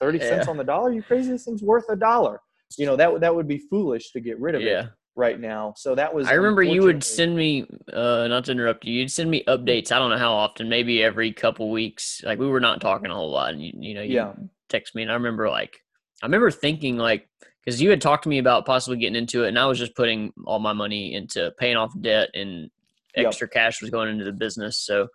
[0.00, 0.24] 30 yeah.
[0.24, 0.92] cents on the dollar.
[0.92, 1.30] You crazy?
[1.30, 2.40] This thing's worth a dollar
[2.76, 4.80] you know that that would be foolish to get rid of yeah.
[4.80, 5.74] it right now.
[5.76, 6.28] So that was.
[6.28, 9.90] I remember you would send me, uh, not to interrupt you, you'd send me updates.
[9.92, 12.22] I don't know how often, maybe every couple weeks.
[12.24, 14.32] Like we were not talking a whole lot, and you, you know, you yeah.
[14.68, 15.82] text me, and I remember like,
[16.22, 17.28] I remember thinking like,
[17.64, 19.96] because you had talked to me about possibly getting into it, and I was just
[19.96, 22.70] putting all my money into paying off debt, and
[23.16, 23.52] extra yep.
[23.52, 24.78] cash was going into the business.
[24.78, 25.08] So,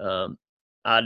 [0.00, 0.38] um,
[0.84, 1.02] I,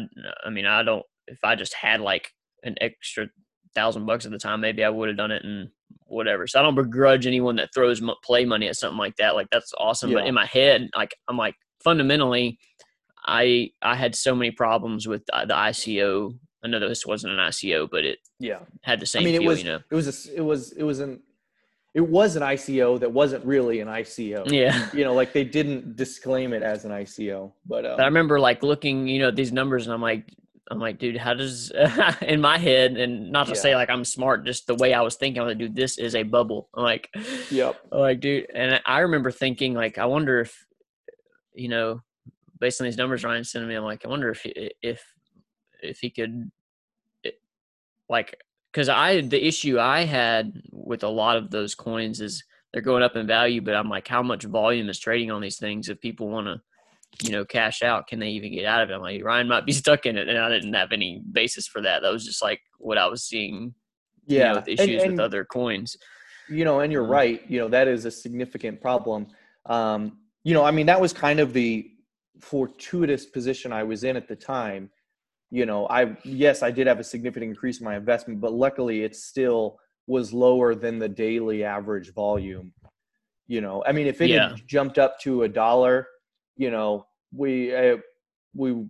[0.47, 1.05] I mean, I don't.
[1.27, 3.27] If I just had like an extra
[3.75, 5.71] thousand bucks at the time, maybe I would have done it and
[6.05, 6.47] whatever.
[6.47, 9.35] So I don't begrudge anyone that throws play money at something like that.
[9.35, 10.11] Like that's awesome.
[10.11, 10.19] Yeah.
[10.19, 12.59] But in my head, like I'm like fundamentally,
[13.27, 16.39] I I had so many problems with the, the ICO.
[16.65, 19.23] I know this wasn't an ICO, but it yeah had the same.
[19.23, 19.81] I mean, feel, it was you know?
[19.91, 21.21] it was a, it was it was an
[21.95, 24.51] it was an ICO that wasn't really an ICO.
[24.51, 27.53] Yeah, you know, like they didn't disclaim it as an ICO.
[27.67, 30.25] But, um, but I remember like looking, you know, these numbers, and I'm like,
[30.71, 31.73] I'm like, dude, how does
[32.23, 33.61] in my head, and not to yeah.
[33.61, 36.15] say like I'm smart, just the way I was thinking, I'm like, dude, this is
[36.15, 36.69] a bubble.
[36.75, 37.09] I'm like,
[37.51, 37.81] yep.
[37.93, 40.67] I'm like, dude, and I remember thinking like, I wonder if,
[41.55, 42.03] you know,
[42.61, 45.03] based on these numbers Ryan sent me, I'm like, I wonder if if
[45.83, 46.51] if he could,
[47.25, 47.31] eh,
[48.09, 48.37] like,
[48.73, 53.03] because I the issue I had with a lot of those coins is they're going
[53.03, 56.01] up in value, but I'm like, how much volume is trading on these things if
[56.01, 56.61] people want to
[57.23, 58.95] you know, cash out, can they even get out of it?
[58.95, 60.29] I'm like, Ryan might be stuck in it.
[60.29, 62.03] And I didn't have any basis for that.
[62.03, 63.75] That was just like what I was seeing,
[64.27, 65.97] yeah, you know, with issues and, and, with other coins.
[66.49, 67.43] You know, and you're um, right.
[67.49, 69.29] You know, that is a significant problem.
[69.67, 71.91] Um, you know, I mean, that was kind of the
[72.41, 74.91] fortuitous position I was in at the time.
[75.51, 79.03] You know, I, yes, I did have a significant increase in my investment, but luckily
[79.03, 82.73] it still was lower than the daily average volume.
[83.47, 84.51] You know, I mean, if it yeah.
[84.51, 86.07] had jumped up to a dollar,
[86.57, 87.97] you know, we uh,
[88.55, 88.87] we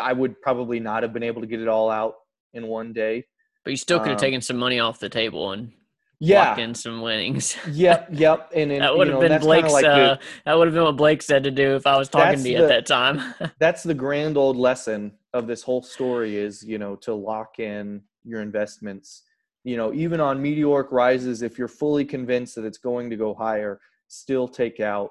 [0.00, 2.14] I would probably not have been able to get it all out
[2.54, 3.24] in one day.
[3.64, 5.72] But you still could have um, taken some money off the table and
[6.20, 7.56] yeah, in some winnings.
[7.70, 8.50] yep, yep.
[8.54, 9.72] And, and that would have been Blake's.
[9.72, 12.08] Like uh, the, that would have been what Blake said to do if I was
[12.08, 13.34] talking to you the, at that time.
[13.60, 18.02] that's the grand old lesson of this whole story is you know to lock in
[18.24, 19.22] your investments.
[19.64, 23.34] You know, even on meteoric rises, if you're fully convinced that it's going to go
[23.34, 25.10] higher, still take out.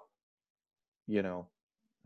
[1.07, 1.47] You know,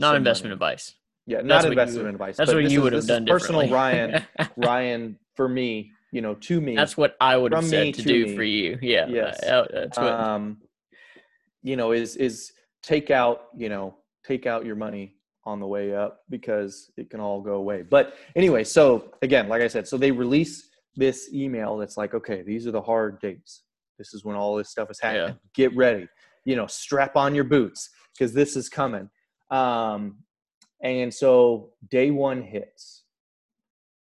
[0.02, 0.74] not investment money.
[0.74, 0.96] advice.
[1.28, 2.38] Yeah, not that's investment would, advice.
[2.38, 3.26] That's what you would have done.
[3.26, 4.26] Personal Ryan,
[4.58, 6.76] Ryan for me, you know, to me.
[6.76, 8.36] That's what I would have said to, to do me.
[8.36, 8.78] for you.
[8.82, 9.08] Yeah.
[9.08, 9.40] Yes.
[9.42, 10.58] That's what, um,
[11.64, 15.96] you know, is is take out, you know, take out your money on the way
[15.96, 17.84] up because it can all go away.
[17.84, 22.42] But anyway, so again, like I said, so they release this email that's like, okay,
[22.42, 23.64] these are the hard dates.
[23.98, 25.28] This is when all this stuff is happening.
[25.28, 25.34] Yeah.
[25.54, 26.08] Get ready.
[26.46, 29.10] You know, strap on your boots because this is coming.
[29.52, 30.18] Um,
[30.82, 33.04] and so day one hits.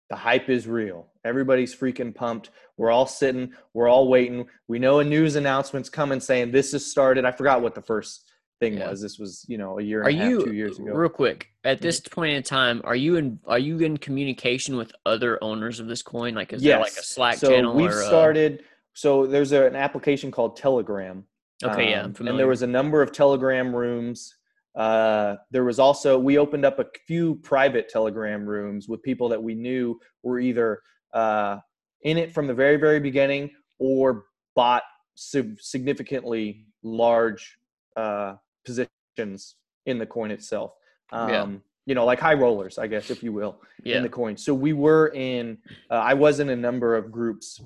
[0.09, 1.07] The hype is real.
[1.25, 2.49] Everybody's freaking pumped.
[2.77, 4.47] We're all sitting, we're all waiting.
[4.67, 7.25] We know a news announcement's coming saying this has started.
[7.25, 8.23] I forgot what the first
[8.61, 8.89] thing Yeah.
[8.89, 9.01] was.
[9.01, 10.93] This was, you know, a year Are and a half, you two years ago.
[10.93, 12.81] real quick at this point in time?
[12.85, 13.39] Are you in?
[13.47, 16.35] Are you in communication with other owners of this coin?
[16.35, 17.07] Like, is there like a Yes.
[17.09, 17.75] Slack so channel?
[17.75, 18.63] we've or a- started.
[18.93, 21.25] So there's a, an application called Telegram.
[21.63, 22.31] okay, yeah, I'm Um, familiar.
[22.31, 24.36] and there was a number of Telegram rooms.
[24.77, 29.41] Uh, there was also we opened up a few private Telegram rooms with people that
[29.41, 30.81] we knew were either
[31.13, 31.57] uh,
[32.03, 34.83] in it from the very very beginning or bought
[35.15, 37.57] sig- significantly large
[37.95, 38.35] uh,
[38.65, 39.55] positions
[39.87, 40.73] in the coin itself.
[41.11, 41.47] Um, Yeah.
[41.87, 44.35] You know, like high rollers, I guess, if you will yeah, in the coin.
[44.35, 45.57] So we were in.
[45.89, 47.61] Uh, I was in a number of groups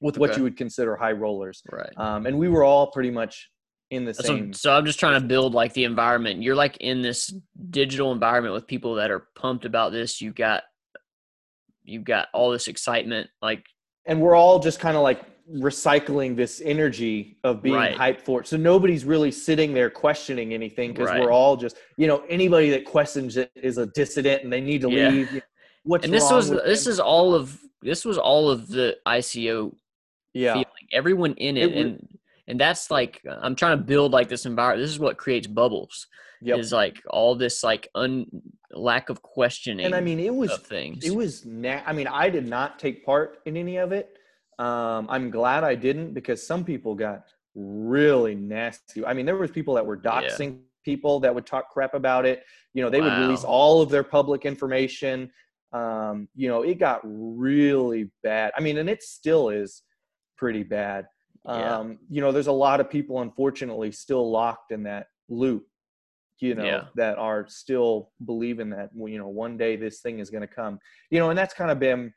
[0.00, 1.92] with what you would consider high rollers, right.
[1.96, 3.50] um, and we were all pretty much
[3.90, 4.52] in the So, same.
[4.52, 6.42] so I'm just trying to build like the environment.
[6.42, 7.34] You're like in this
[7.70, 10.20] digital environment with people that are pumped about this.
[10.20, 10.62] You've got
[11.84, 13.28] you've got all this excitement.
[13.42, 13.64] Like
[14.06, 17.94] and we're all just kind of like recycling this energy of being Right.
[17.96, 18.46] hyped for it.
[18.46, 21.20] So nobody's really sitting there questioning anything because Right.
[21.20, 24.80] we're all just, you know, anybody that questions it is a dissident and they need
[24.82, 25.10] to Yeah.
[25.10, 25.42] leave.
[25.82, 26.92] What's and this was this them?
[26.92, 29.74] is all of this was all of the ICO
[30.32, 30.88] yeah, feeling.
[30.92, 32.13] Everyone in it, It and
[32.48, 34.84] and that's like I'm trying to build like this environment.
[34.84, 36.06] This is what creates bubbles.
[36.42, 36.58] yep.
[36.58, 38.26] Is like all this like un
[38.72, 39.86] lack of questioning.
[39.86, 41.04] And I mean, it was things.
[41.04, 44.16] it was na- i mean i did not take part in any of it
[44.58, 49.50] um, i'm glad i didn't because some people got really nasty i mean there was
[49.50, 52.42] people that were doxing people that would talk crap about it
[52.74, 55.30] you know they would release all of their public information
[55.72, 59.82] um, you know it got really bad i mean and it still is
[60.36, 61.06] pretty bad
[61.46, 61.76] Yeah.
[61.78, 65.66] um, you know there's a lot of people unfortunately still locked in that loop
[66.40, 66.84] you know Yeah.
[66.96, 70.78] that are still believing that you know one day this thing is going to come.
[71.10, 72.12] You know and that's kind of been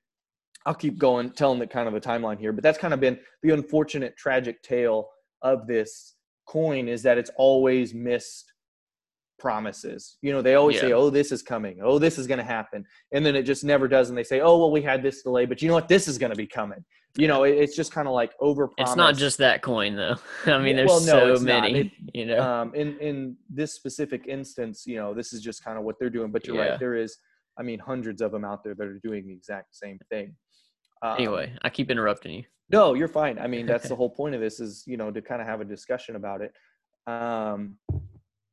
[0.66, 3.18] i'll keep going telling the kind of a timeline here but that's kind of been
[3.44, 5.08] the unfortunate tragic tale
[5.44, 6.16] of this
[6.48, 8.52] coin is that it's always missed
[9.40, 10.18] promises.
[10.22, 11.80] You know they always say oh this is coming.
[11.84, 12.86] Oh this is going to happen.
[13.12, 15.46] And then it just never does and they say oh well we had this delay
[15.46, 15.88] but you know what?
[15.88, 16.84] This is going to be coming
[17.16, 20.16] you know it, it's just kind of like over it's not just that coin though.
[20.46, 21.80] I mean, there's well, no, so many.
[21.80, 22.42] It- you know.
[22.42, 26.10] um, in in this specific instance, you know, this is just kind of what they're
[26.10, 26.32] doing.
[26.32, 26.72] But you're Yeah.
[26.72, 27.18] right, there is,
[27.58, 30.36] I mean, hundreds of them out there that are doing the exact same thing.
[31.02, 32.44] Um, anyway, I keep interrupting you.
[32.70, 33.40] no, you're fine.
[33.40, 35.62] I mean, that's the whole point of this is you know to kind of have
[35.62, 36.54] a discussion about it.
[37.12, 37.78] Um,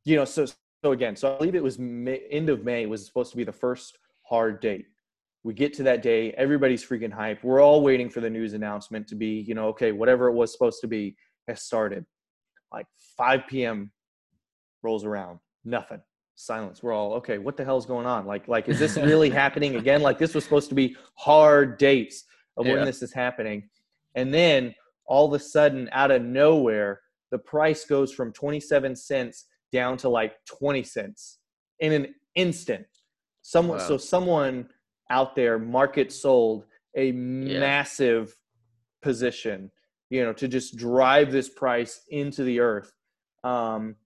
[0.04, 0.46] you know, so
[0.84, 3.44] so again, so I believe it was May, end of May was supposed to be
[3.44, 4.86] the first hard date.
[5.44, 7.44] We get to that day, everybody's freaking hype.
[7.44, 10.50] We're all waiting for the news announcement to be, you know, okay, whatever it was
[10.50, 12.06] supposed to be has started.
[12.72, 12.86] Like
[13.18, 13.92] 5 p.m.
[14.82, 16.00] rolls around, nothing,
[16.34, 16.82] silence.
[16.82, 17.36] We're all okay.
[17.36, 18.26] What the hell's going on?
[18.26, 20.00] Like, like is this really happening again?
[20.00, 22.24] Like this was supposed to be hard dates
[22.56, 22.76] of Yeah.
[22.76, 23.68] when this is happening,
[24.14, 24.74] and then
[25.06, 30.08] all of a sudden, out of nowhere, the price goes from 27 cents down to
[30.08, 31.40] like 20 cents
[31.80, 32.86] in an instant.
[33.42, 33.84] Someone, Wow.
[33.88, 34.68] so someone
[35.10, 36.64] out there market sold
[36.96, 38.36] a massive
[39.02, 39.70] position,
[40.10, 42.92] you know, to just drive this price into the earth.
[43.42, 43.96] Um,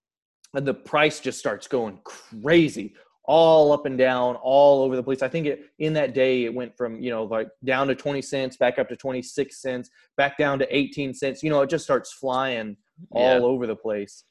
[0.55, 5.21] and the price just starts going crazy all up and down all over the place
[5.23, 8.23] i think it in that day it went from you know like down to 20
[8.23, 11.85] cents back up to 26 cents back down to 18 cents you know it just
[11.85, 12.75] starts flying
[13.11, 13.45] all Yeah.
[13.45, 14.25] over the place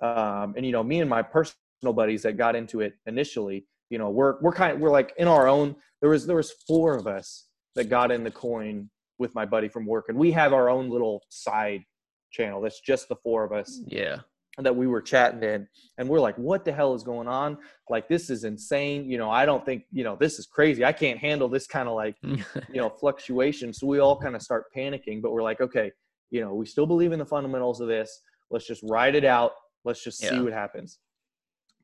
[0.00, 3.98] um, and you know me and my personal buddies that got into it initially you
[3.98, 6.96] know we're we're kind of we're like in our own there was there was four
[6.96, 10.52] of us that got in the coin with my buddy from work and we have
[10.52, 11.82] our own little side
[12.30, 12.60] channel.
[12.60, 14.18] That's just the four of us Yeah.
[14.58, 15.68] that we were chatting in
[15.98, 17.58] and we're like what the hell is going on?
[17.88, 19.08] Like this is insane.
[19.10, 20.84] You know i don't think you know this is crazy.
[20.84, 22.44] I can't handle this kind of like you
[22.80, 23.72] know fluctuation.
[23.72, 25.92] So we all kind of start panicking but we're like okay
[26.30, 28.20] you know we still believe in the fundamentals of this.
[28.50, 29.52] Let's just ride it out.
[29.84, 30.98] Let's just see what happens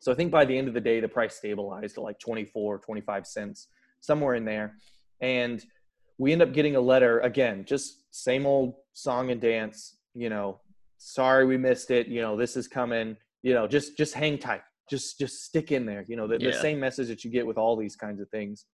[0.00, 2.78] so i think by the end of the day the price stabilized to like 24
[2.78, 3.68] 25 cents
[4.00, 4.76] somewhere in there.
[5.20, 5.64] And
[6.18, 10.60] we end up getting a letter again just same old song and dance you know
[10.98, 14.62] sorry we missed it you know this is coming you know just just hang tight.
[14.90, 17.56] Just just stick in there you know the, the same message that you get with
[17.56, 18.66] all these kinds of things.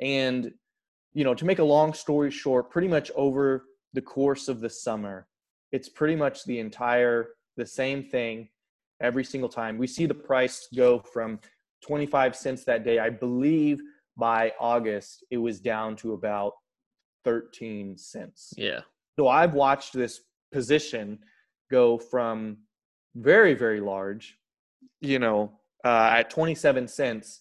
[0.00, 0.52] And
[1.12, 4.70] you know to make a long story short pretty much over the course of the
[4.70, 5.26] summer
[5.70, 8.48] it's pretty much the entire the same thing
[9.02, 11.38] every single time we see the price go from
[11.84, 13.80] 25 cents that day i believe
[14.16, 16.52] by august it was down to about
[17.24, 18.80] 13 cents yeah.
[19.18, 20.20] so I've watched this
[20.52, 21.18] position
[21.70, 22.58] go from
[23.16, 24.38] very, very large,
[25.00, 27.40] you know, uh, at 27 cents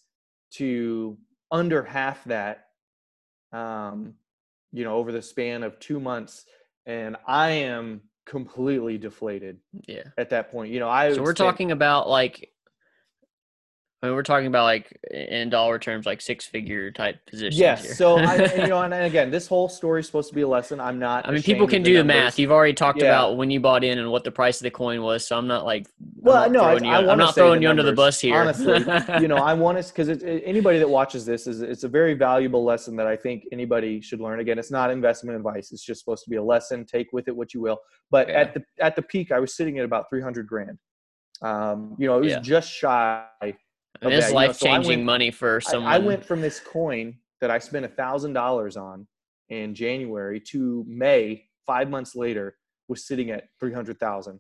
[0.52, 1.18] to
[1.52, 2.66] under half that,
[3.52, 4.16] um,
[4.72, 6.46] you know, over the span of two months.
[6.86, 9.58] And I am completely deflated
[9.88, 10.04] Yeah.
[10.18, 10.72] at that point.
[10.72, 12.52] You know, I So we're talking about like,
[14.04, 17.60] I mean, we're talking about like in dollar terms, like six figure type positions.
[17.60, 17.84] Yes.
[17.86, 17.94] here.
[17.94, 20.48] So I, and, you know, and again, this whole story is supposed to be a
[20.48, 20.80] lesson.
[20.80, 21.28] I'm not.
[21.28, 22.40] I mean, people can do the math.
[22.40, 23.10] You've already talked Yeah.
[23.10, 25.28] about when you bought in and what the price of the coin was.
[25.28, 25.88] So I'm not like,
[26.24, 28.40] Well, not no, I, I I'm not throwing you under the bus here.
[28.40, 28.80] Honestly,
[29.20, 32.64] you know, I want to because anybody that watches this is it's a very valuable
[32.64, 34.40] lesson that I think anybody should learn.
[34.40, 36.86] Again, it's not investment advice; it's just supposed to be a lesson.
[36.86, 37.80] Take with it what you will.
[38.12, 38.42] But Yeah.
[38.42, 40.78] at the at the peak, I was sitting at about three hundred grand.
[41.42, 42.40] Um, you know, it was Yeah.
[42.40, 43.26] just shy.
[43.42, 43.56] I
[44.04, 45.92] of it's you know, life so I changing money for I, someone.
[45.92, 49.08] I went from this coin that I spent a thousand dollars on
[49.50, 52.58] in January to May, five months later,
[52.88, 54.40] was sitting at three hundred thousand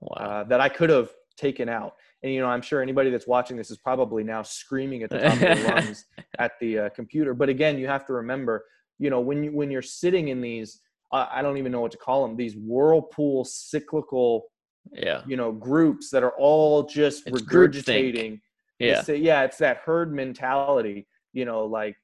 [0.00, 0.16] wow.
[0.16, 1.94] uh, that I could have taken out.
[2.22, 5.18] And you know, I'm sure anybody that's watching this is probably now screaming at the
[5.18, 6.06] top of their lungs
[6.38, 7.34] at the uh, computer.
[7.34, 8.64] But again, you have to remember,
[8.98, 10.80] you know, when you when you're sitting in these,
[11.12, 14.46] uh, I don't even know what to call them, these whirlpool cyclical,
[14.92, 15.22] yeah.
[15.26, 18.40] you know, groups that are all just It's regurgitating.
[18.78, 19.00] Yeah.
[19.00, 21.96] It's, yeah, it's that herd mentality, you know, like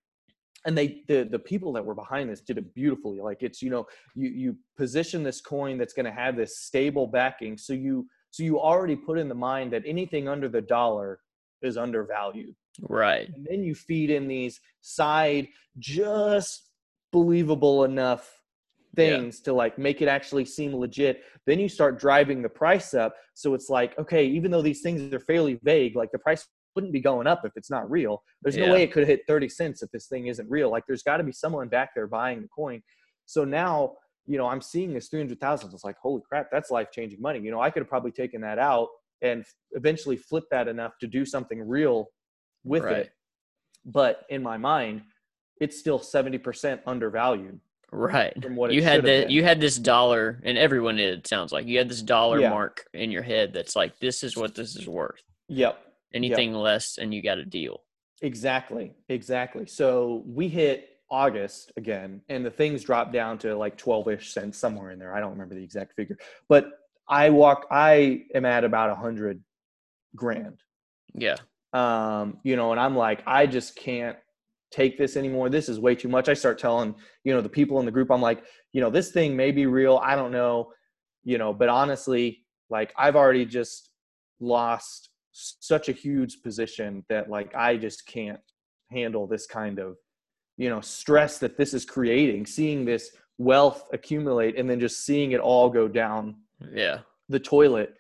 [0.66, 3.20] and they the the people that were behind this did it beautifully.
[3.20, 7.06] Like it's, you know, you you position this coin that's going to have this stable
[7.06, 11.20] backing so you so you already put in the mind that anything under the dollar
[11.62, 12.54] is undervalued.
[12.80, 13.28] Right.
[13.34, 16.70] And then you feed in these side just
[17.12, 18.40] believable enough
[18.96, 19.16] Yeah.
[19.18, 23.14] things to like make it actually seem legit then you start driving the price up
[23.34, 26.92] so it's like okay even though these things are fairly vague like the price wouldn't
[26.92, 29.82] be going up if it's not real there's no way it could hit 30 cents
[29.82, 32.48] if this thing isn't real like there's got to be someone back there buying the
[32.48, 32.80] coin
[33.26, 33.92] so now
[34.26, 37.50] you know i'm seeing this 300000 it's like holy crap that's life changing money you
[37.50, 38.88] know i could have probably taken that out
[39.22, 42.06] and eventually flip that enough to do something real
[42.64, 42.96] with Right.
[43.06, 43.10] it
[43.84, 45.02] but in my mind
[45.60, 47.60] it's still 70% undervalued
[47.92, 48.40] Right.
[48.40, 51.18] from what you had the you had this dollar, and everyone did.
[51.18, 52.50] It sounds like you had this dollar Yeah.
[52.50, 55.20] mark in your head that's like, this is what this is worth.
[55.48, 57.82] yep Anything less, and you got a deal.
[58.22, 59.66] Exactly, exactly.
[59.66, 64.58] So we hit August again, and the things dropped down to like 12 ish cents,
[64.58, 65.14] somewhere in there.
[65.14, 66.18] I don't remember the exact figure,
[66.48, 66.70] but
[67.08, 69.42] I walk, I am at about a hundred
[70.14, 70.62] grand.
[71.14, 71.36] Yeah.
[71.72, 74.16] Um, you know, and I'm like, I just can't
[74.70, 75.50] take this anymore.
[75.50, 76.28] This is way too much.
[76.28, 76.94] I start telling,
[77.24, 79.66] you know, the people in the group, I'm like, you know, this thing may be
[79.66, 80.00] real.
[80.02, 80.72] I don't know,
[81.24, 83.90] you know, but honestly, like I've already just
[84.38, 88.40] lost such a huge position that like I just can't
[88.90, 89.96] handle this kind of,
[90.56, 95.32] you know, stress that this is creating, seeing this wealth accumulate and then just seeing
[95.32, 96.36] it all go down
[96.72, 96.98] Yeah.
[97.30, 97.94] the toilet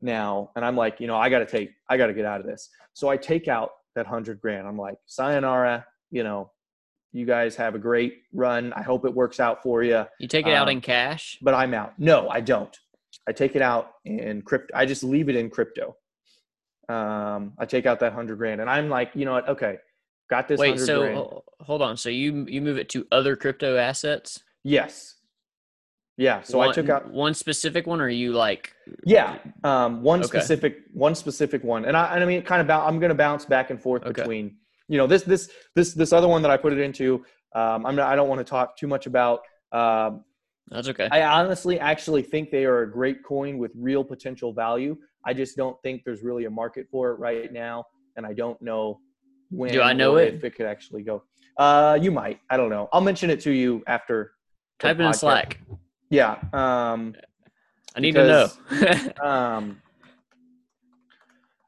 [0.00, 2.70] now and i'm like you know i gotta take i gotta get out of this.
[2.94, 4.66] So i take out that hundred grand.
[4.66, 6.50] I'm like sayonara you know
[7.12, 8.72] you guys have a great run.
[8.74, 11.38] I hope it works out for you You take it out Um, in cash.
[11.42, 11.98] but i'm out.
[11.98, 12.74] No i don't.
[13.28, 15.94] I take it out in crypto i just leave it in crypto
[16.88, 19.78] um i take out that hundred grand and i'm like you know what okay
[20.30, 20.78] got this Wait.
[20.80, 21.26] So grand
[21.60, 21.96] hold on.
[21.96, 24.40] So you you move it to other crypto assets.
[24.64, 25.14] yes
[26.16, 28.72] yeah so i took out one specific one, or are you like?
[29.04, 30.28] Yeah, um, one Okay.
[30.28, 33.44] specific, one specific one, and I, and I mean, kind of, I'm going to bounce
[33.44, 34.12] back and forth Okay.
[34.22, 34.56] between,
[34.88, 37.24] you know, this, this, this, this other one that I put it into.
[37.54, 39.40] Um, I'm not, I don't want to talk too much about.
[39.72, 40.24] Um,
[40.70, 41.08] That's okay.
[41.10, 44.96] I honestly actually think they are a great coin with real potential value.
[45.26, 47.84] I just don't think there's really a market for it right now,
[48.16, 49.00] and I don't know
[49.50, 49.72] when.
[49.72, 50.34] Do I know or it?
[50.34, 51.24] If it could actually go.
[51.58, 52.38] Uh, you might.
[52.48, 52.88] I don't know.
[52.92, 54.32] I'll mention it to you after.
[54.78, 55.12] Type it in.
[55.12, 55.60] Slack.
[56.10, 56.36] Yeah.
[56.52, 57.14] Um,
[57.96, 59.22] I need to know.
[59.22, 59.82] um,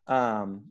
[0.06, 0.64] um,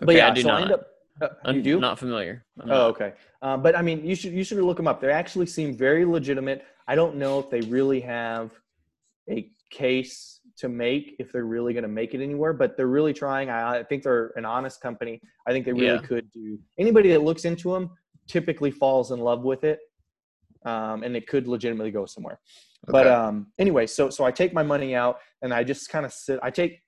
[0.00, 0.62] but Okay, yeah, I do so I not.
[0.62, 0.86] end up.
[1.22, 1.80] Uh, you I'm do?
[1.80, 2.44] not familiar.
[2.60, 2.86] I'm Oh, not.
[2.90, 3.12] okay.
[3.42, 5.00] Um, but I mean, you should you should look them up.
[5.00, 6.64] They actually seem very legitimate.
[6.88, 8.50] I don't know if they really have
[9.30, 13.12] a case to make if they're really going to make it anywhere, but they're really
[13.12, 13.48] trying.
[13.50, 15.20] I, I think they're an honest company.
[15.46, 15.98] I think they really Yeah.
[16.02, 16.58] could do.
[16.78, 17.90] Anybody that looks into them
[18.28, 19.78] typically falls in love with it,
[20.66, 22.38] um, and it could legitimately go somewhere.
[22.88, 26.12] But um, anyway, so so I take my money out and I just kind of
[26.12, 26.38] sit.
[26.42, 26.80] I take,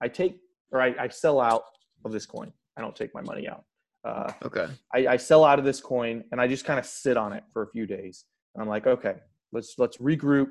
[0.00, 0.40] I take,
[0.72, 1.64] or I, I sell out
[2.04, 2.52] of this coin.
[2.76, 3.64] I don't take my money out.
[4.04, 4.66] Uh, okay.
[4.94, 7.44] I, I sell out of this coin and I just kind of sit on it
[7.52, 8.24] for a few days.
[8.54, 9.16] And I'm like, okay,
[9.52, 10.48] let's let's regroup.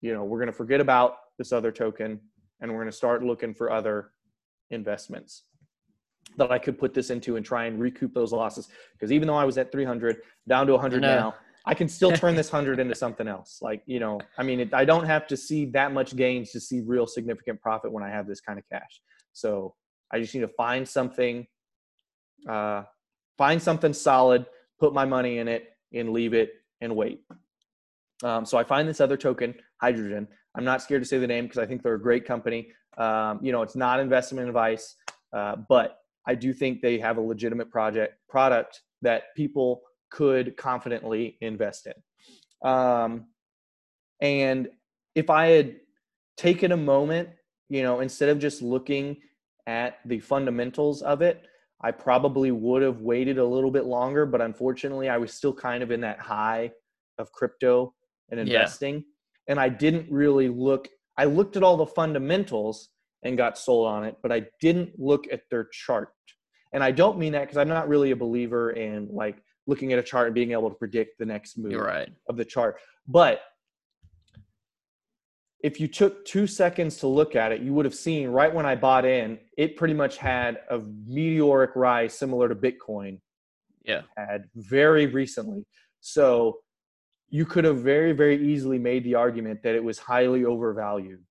[0.00, 2.20] You know, we're gonna forget about this other token
[2.60, 4.10] and we're gonna start looking for other
[4.70, 5.44] investments
[6.36, 8.68] that I could put this into and try and recoup those losses.
[8.92, 10.18] Because even though I was at 300
[10.48, 11.08] down to 100 know.
[11.08, 11.34] now,
[11.64, 13.58] I can still turn this 100 into something else.
[13.60, 16.60] Like, you know, I mean, it, I don't have to see that much gains to
[16.60, 19.00] see real significant profit when I have this kind of cash.
[19.32, 19.74] So
[20.12, 21.46] I just need to find something,
[22.48, 22.84] uh,
[23.36, 24.46] find something solid,
[24.78, 27.20] put my money in it, and leave it and wait.
[28.22, 30.26] Um, so I find this other token, Hydrogen.
[30.56, 32.72] I'm not scared to say the name because I think they're a great company.
[32.96, 34.96] Um, you know, it's not investment advice,
[35.32, 41.38] uh, but I do think they have a legitimate project product that people could confidently
[41.40, 42.68] invest in.
[42.68, 43.26] Um,
[44.20, 44.68] and
[45.14, 45.76] if I had
[46.36, 47.28] taken a moment,
[47.68, 49.18] you know, instead of just looking
[49.66, 51.44] at the fundamentals of it,
[51.80, 54.26] I probably would have waited a little bit longer.
[54.26, 56.72] But unfortunately, I was still kind of in that high
[57.18, 57.94] of crypto
[58.30, 58.94] and investing.
[58.94, 59.00] Yeah.
[59.48, 62.90] And I didn't really look, I looked at all the fundamentals
[63.22, 66.10] and got sold on it, but I didn't look at their chart.
[66.72, 69.98] And I don't mean that because I'm not really a believer in like looking at
[69.98, 72.08] a chart and being able to predict the next move right.
[72.28, 72.76] of the chart.
[73.06, 73.40] But
[75.60, 78.66] if you took two seconds to look at it, you would have seen right when
[78.66, 83.18] I bought in, it pretty much had a meteoric rise similar to Bitcoin.
[83.84, 84.02] Yeah.
[84.16, 85.64] Had very recently.
[86.00, 86.58] So
[87.30, 91.22] you could have very, very easily made the argument that it was highly overvalued.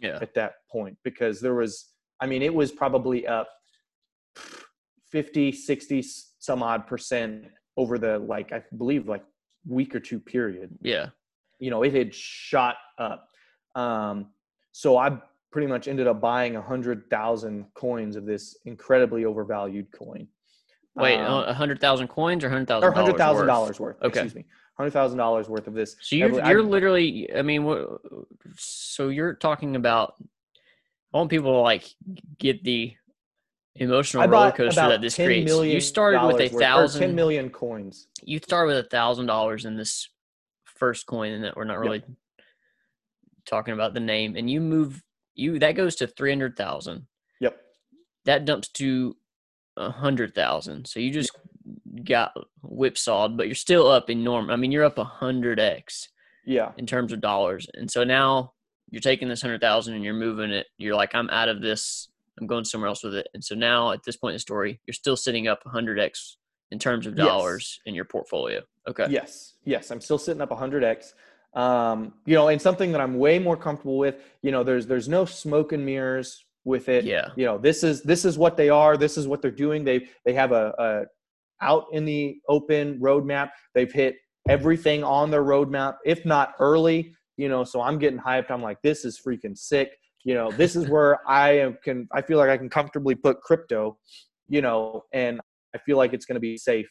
[0.00, 0.18] Yeah.
[0.20, 1.90] At that point, because there was,
[2.20, 3.48] I mean, it was probably up
[5.10, 6.04] 50, 60,
[6.40, 9.24] some odd percent over the, like, I believe, like
[9.66, 10.76] week or two period.
[10.82, 11.10] Yeah.
[11.58, 13.28] You know, it had shot up
[13.74, 14.26] um,
[14.72, 15.18] so I
[15.50, 20.28] pretty much ended up buying a hundred thousand coins of this incredibly overvalued coin.
[20.96, 22.88] Wait, um, a hundred thousand coins or hundred thousand?
[22.88, 23.96] Or hundred thousand dollars worth.
[24.02, 24.20] Okay.
[24.20, 24.44] Excuse me,
[24.76, 25.96] hundred thousand dollars worth of this.
[26.00, 27.34] So you're you're I, literally.
[27.34, 27.86] I mean.
[28.56, 30.14] So you're talking about.
[31.12, 31.84] I want people to like
[32.38, 32.94] get the
[33.76, 35.52] emotional roller coaster that this creates.
[35.52, 38.08] You started with a thousand, ten million coins.
[38.22, 40.08] You start with a thousand dollars in this
[40.64, 42.16] first coin, and that we're not really yep
[43.46, 45.02] talking about the name, and you move
[45.34, 47.06] you that goes to three hundred thousand.
[47.40, 47.56] Yep.
[48.24, 49.16] That dumps to
[49.76, 50.86] a hundred thousand.
[50.86, 51.30] So you just
[52.04, 52.32] got
[52.62, 54.50] whipsawed, but you're still up in norm.
[54.50, 56.08] I mean, you're up a hundred x.
[56.46, 56.72] Yeah.
[56.76, 58.52] In terms of dollars, and so now
[58.90, 60.66] you're taking this hundred thousand and you're moving it.
[60.76, 62.08] You're like, I'm out of this.
[62.38, 63.28] I'm going somewhere else with it.
[63.32, 66.34] And so now at this point in the story, you're still sitting up 100x
[66.72, 67.82] in terms of dollars yes.
[67.86, 68.60] in your portfolio.
[68.88, 69.06] Okay.
[69.08, 69.54] Yes.
[69.64, 69.92] Yes.
[69.92, 71.12] I'm still sitting up 100x
[71.54, 74.16] um, you know, and something that I'm way more comfortable with.
[74.42, 77.04] You know, there's there's no smoke and mirrors with it.
[77.04, 77.28] Yeah.
[77.36, 78.96] You know, this is this is what they are.
[78.96, 79.84] This is what they're doing.
[79.84, 81.04] They they have a, a
[81.64, 83.50] out in the open roadmap.
[83.74, 84.16] They've hit
[84.48, 87.14] everything on their roadmap, if not early.
[87.36, 88.50] You know, so I'm getting hyped.
[88.50, 89.90] I'm like, this is freaking sick.
[90.22, 92.08] You know, this is where I can.
[92.12, 93.98] I feel like I can comfortably put crypto.
[94.48, 95.40] You know, and
[95.74, 96.88] I feel like it's going to be safe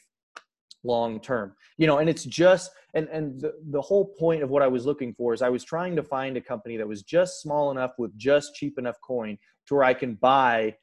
[0.84, 4.62] long term you know and it's just and and the, the whole point of what
[4.62, 7.42] i was looking for is i was trying to find a company that was just
[7.42, 10.76] small enough with just cheap enough coin to where i can buy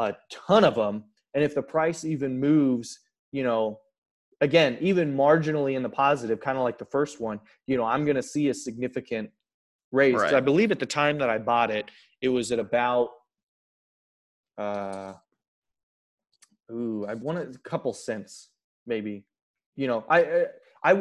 [0.00, 2.98] a ton of them and if the price even moves
[3.32, 3.80] you know
[4.40, 8.04] again even marginally in the positive kind of like the first one you know i'm
[8.04, 9.30] going to see a significant
[9.92, 10.34] raise right.
[10.34, 13.10] i believe at the time that i bought it it was at about
[14.58, 15.12] uh
[16.70, 18.48] ooh i wanted a couple cents
[18.86, 19.24] maybe
[19.78, 20.46] you know, I,
[20.82, 21.00] I,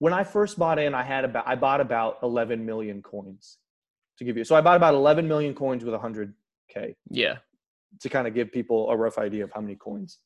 [0.00, 3.56] when I first bought in, I had about, I bought about 11 million coins
[4.18, 4.44] to give you.
[4.44, 6.94] So I bought about 11 million coins with 100K.
[7.08, 7.38] Yeah.
[8.00, 10.18] To kind of give people a rough idea of how many coins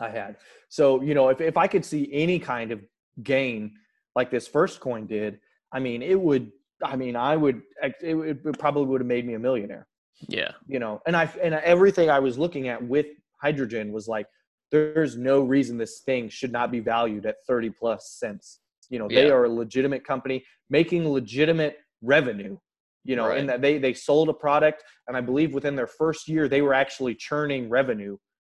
[0.00, 0.36] I had.
[0.68, 2.80] So, you know, if, if I could see any kind of
[3.22, 3.74] gain
[4.14, 5.40] like this first coin did,
[5.72, 9.34] I mean, it would, I mean, I would, it, it probably would have made me
[9.34, 9.86] a millionaire.
[10.28, 10.52] Yeah.
[10.66, 13.06] You know, and I, and everything I was looking at with
[13.40, 14.26] hydrogen was like,
[14.70, 18.60] there's no reason this thing should not be valued at 30 plus cents.
[18.90, 19.22] You know, yeah.
[19.22, 22.58] they are a legitimate company making legitimate revenue.
[23.04, 23.38] You know, right.
[23.38, 26.60] in that they they sold a product, and I believe within their first year they
[26.60, 28.18] were actually churning revenue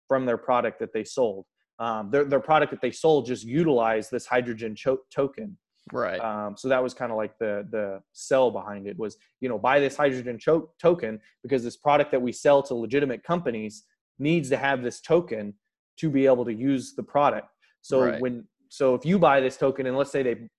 [0.09, 1.45] from their product that they sold.
[1.79, 5.57] Um, their their product that they sold just utilized this hydrogen cho- token.
[5.93, 6.19] Right.
[6.19, 9.57] Um, so that was kind of like the the sell behind it was you know
[9.57, 13.85] buy this hydrogen cho- token because this product that we sell to legitimate companies
[14.17, 15.53] needs to have this token
[15.97, 17.47] to be able to use the product.
[17.81, 18.21] So right.
[18.21, 20.49] when so if you buy this token and let's say they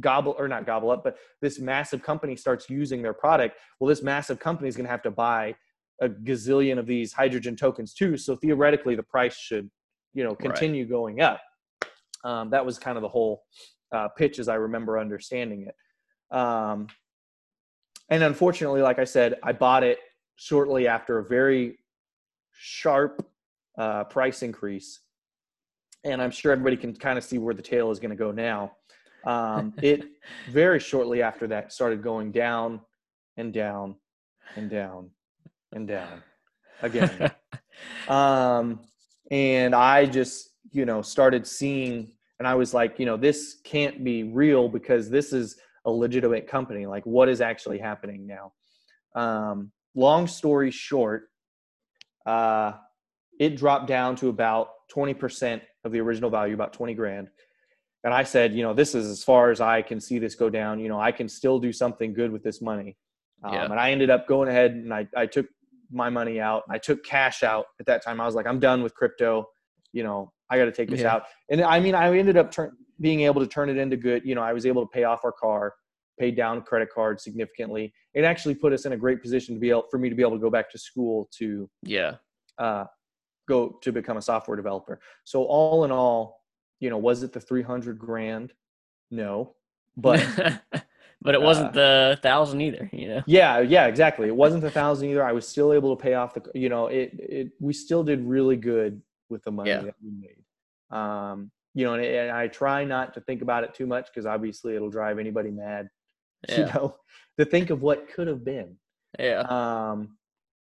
[0.00, 4.02] gobble or not gobble up, but this massive company starts using their product, well, this
[4.02, 5.54] massive company is going to have to buy
[6.00, 8.16] a gazillion of these hydrogen tokens too.
[8.16, 9.70] So theoretically, the price should,
[10.12, 10.90] you know, continue right.
[10.90, 11.40] going up.
[12.24, 13.44] Um, that was kind of the whole
[13.92, 16.36] uh, pitch, as I remember understanding it.
[16.36, 16.88] Um,
[18.08, 19.98] and unfortunately, like I said, I bought it
[20.36, 21.78] shortly after a very
[22.52, 23.26] sharp
[23.78, 25.00] uh, price increase,
[26.02, 28.30] and I'm sure everybody can kind of see where the tail is going to go
[28.30, 28.72] now.
[29.24, 30.04] Um, it
[30.50, 32.80] very shortly after that started going down
[33.36, 33.96] and down
[34.56, 35.10] and down
[35.74, 36.22] and down
[36.82, 37.30] again.
[38.08, 38.80] um,
[39.30, 44.02] and I just, you know, started seeing, and I was like, you know, this can't
[44.02, 46.86] be real because this is a legitimate company.
[46.86, 48.52] Like what is actually happening now?
[49.14, 51.28] Um, long story short,
[52.26, 52.72] uh,
[53.38, 57.28] it dropped down to about 20% of the original value, about 20 grand.
[58.04, 60.50] And I said, you know, this is as far as I can see this go
[60.50, 60.78] down.
[60.78, 62.96] You know, I can still do something good with this money.
[63.42, 63.64] Um, yeah.
[63.64, 65.46] And I ended up going ahead and I, I took
[65.90, 66.62] my money out.
[66.70, 68.20] I took cash out at that time.
[68.20, 69.46] I was like, I'm done with crypto.
[69.92, 71.14] You know, I got to take this yeah.
[71.14, 71.24] out.
[71.50, 74.22] And I mean, I ended up turn, being able to turn it into good.
[74.24, 75.74] You know, I was able to pay off our car,
[76.18, 77.92] pay down credit card significantly.
[78.14, 80.22] It actually put us in a great position to be able for me to be
[80.22, 82.16] able to go back to school to yeah
[82.58, 82.84] uh,
[83.48, 85.00] go to become a software developer.
[85.24, 86.40] So all in all,
[86.80, 88.52] you know, was it the 300 grand?
[89.10, 89.54] No,
[89.96, 90.24] but
[91.24, 93.22] but it wasn't uh, the thousand either, you know.
[93.26, 94.28] Yeah, yeah, exactly.
[94.28, 95.24] It wasn't the thousand either.
[95.24, 98.20] I was still able to pay off the, you know, it it we still did
[98.20, 99.00] really good
[99.30, 99.80] with the money yeah.
[99.80, 100.96] that we made.
[100.96, 104.26] Um, you know, and, and, I try not to think about it too much because
[104.26, 105.88] obviously it'll drive anybody mad.
[106.46, 106.58] Yeah.
[106.58, 106.96] You know,
[107.38, 108.76] to think of what could have been.
[109.18, 109.44] Yeah.
[109.48, 110.18] Um,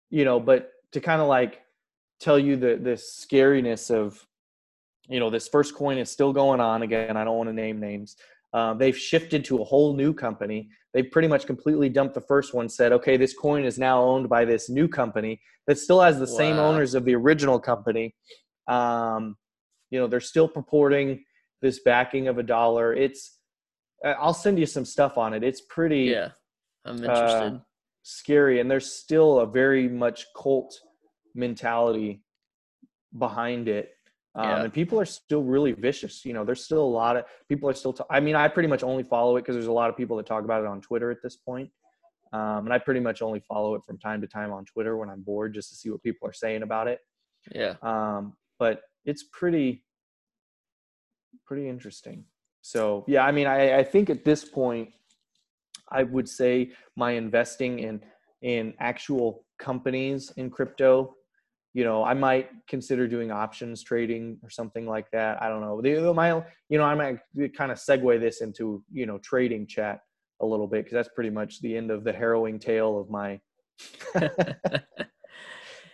[0.09, 1.61] you know, but to kind of like
[2.21, 4.25] tell you the the scariness of
[5.09, 7.79] you know this first coin is still going on again i don't want to name
[7.79, 8.15] names
[8.53, 10.69] um, they've shifted to a whole new company.
[10.93, 14.29] They've pretty much completely dumped the first one said okay this coin is now owned
[14.29, 16.37] by this new company that still has the wow.
[16.37, 18.15] same owners of the original company.
[18.67, 19.35] Um,
[19.91, 21.23] you know they're still purporting
[21.61, 22.93] this backing of a dollar.
[22.93, 23.39] It's
[24.03, 25.43] i'll send you some stuff on it.
[25.43, 26.29] It's pretty yeah
[26.85, 27.53] i'm interested.
[27.53, 27.59] uh,
[28.03, 30.79] scary and there's still a very much cult
[31.33, 32.21] mentality
[33.17, 33.91] behind it.
[34.35, 34.63] Um, yeah.
[34.63, 36.25] And people are still really vicious.
[36.25, 37.93] You know, there's still a lot of people are still.
[37.93, 40.17] T- I mean, I pretty much only follow it because there's a lot of people
[40.17, 41.69] that talk about it on Twitter at this point.
[42.33, 45.09] Um, and I pretty much only follow it from time to time on Twitter when
[45.09, 46.99] I'm bored, just to see what people are saying about it.
[47.53, 47.75] Yeah.
[47.81, 49.85] Um, but it's pretty,
[51.45, 52.25] pretty interesting.
[52.61, 54.89] So yeah, I mean, I, I think at this point,
[55.89, 58.01] I would say my investing in
[58.41, 61.14] in actual companies in crypto
[61.75, 65.43] you know i might consider doing options trading or something like that.
[65.43, 65.81] I don't know.
[65.81, 67.19] The, my you know i might
[67.55, 69.99] kind of segue this into you know trading chat
[70.41, 73.39] a little bit because that's pretty much the end of the harrowing tale of my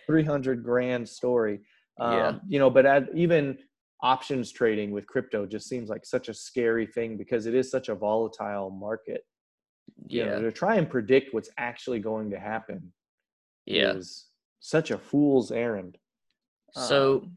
[0.06, 1.60] 300 grand story.
[2.00, 2.38] Um, yeah.
[2.48, 3.58] you know but at, even
[4.02, 7.88] options trading with crypto just seems like such a scary thing because it is such
[7.88, 9.22] a volatile market.
[10.06, 12.92] Yeah you know, to try and predict what's actually going to happen
[13.66, 13.94] yeah.
[13.94, 14.31] is
[14.62, 15.98] such a fool's errand.
[16.70, 17.36] So um,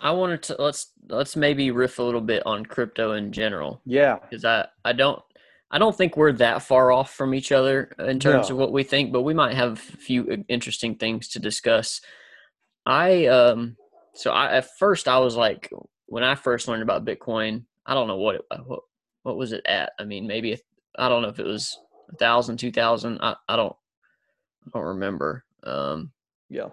[0.00, 3.80] I wanted to let's let's maybe riff a little bit on crypto in general.
[3.84, 4.16] Yeah.
[4.18, 5.22] Because I I don't
[5.70, 8.54] I don't think we're that far off from each other in terms no.
[8.54, 12.00] of what we think, but we might have a few interesting things to discuss.
[12.86, 13.76] I um
[14.14, 15.70] so I at first I was like
[16.06, 18.80] when I first learned about Bitcoin, I don't know what it what,
[19.22, 19.92] what was it at.
[20.00, 20.58] I mean, maybe
[20.98, 21.78] I don't know if it was
[22.10, 23.18] a thousand, two thousand.
[23.20, 23.76] I I don't
[24.66, 25.44] I don't remember.
[25.66, 26.12] Um,
[26.48, 26.68] yeah.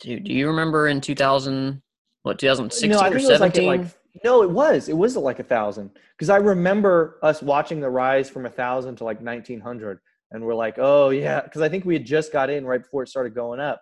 [0.00, 1.80] Do Do you remember in 2000,
[2.22, 3.66] what 2016 no, or 17?
[3.66, 3.90] Like, like,
[4.24, 4.88] no, it was.
[4.88, 8.96] It was like a thousand because I remember us watching the rise from a thousand
[8.96, 9.98] to like 1900,
[10.30, 13.02] and we're like, oh yeah, because I think we had just got in right before
[13.02, 13.80] it started going up,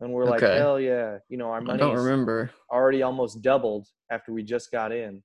[0.00, 1.82] and we're like, hell yeah, you know, our money.
[1.82, 2.50] I don't remember.
[2.70, 5.22] Already almost doubled after we just got in.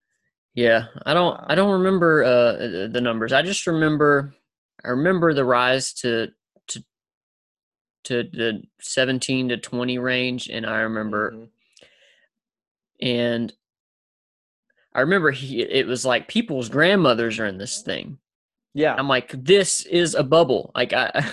[0.56, 1.38] Yeah, I don't.
[1.38, 3.34] Um, I don't remember uh, the numbers.
[3.34, 4.34] I just remember.
[4.84, 6.30] I remember the rise to
[8.04, 11.46] to the 17 to 20 range and i remember mm-hmm.
[13.02, 13.54] and
[14.94, 18.18] i remember he it was like people's grandmothers are in this thing.
[18.74, 18.96] Yeah.
[18.96, 20.72] I'm like this is a bubble.
[20.76, 21.32] Like i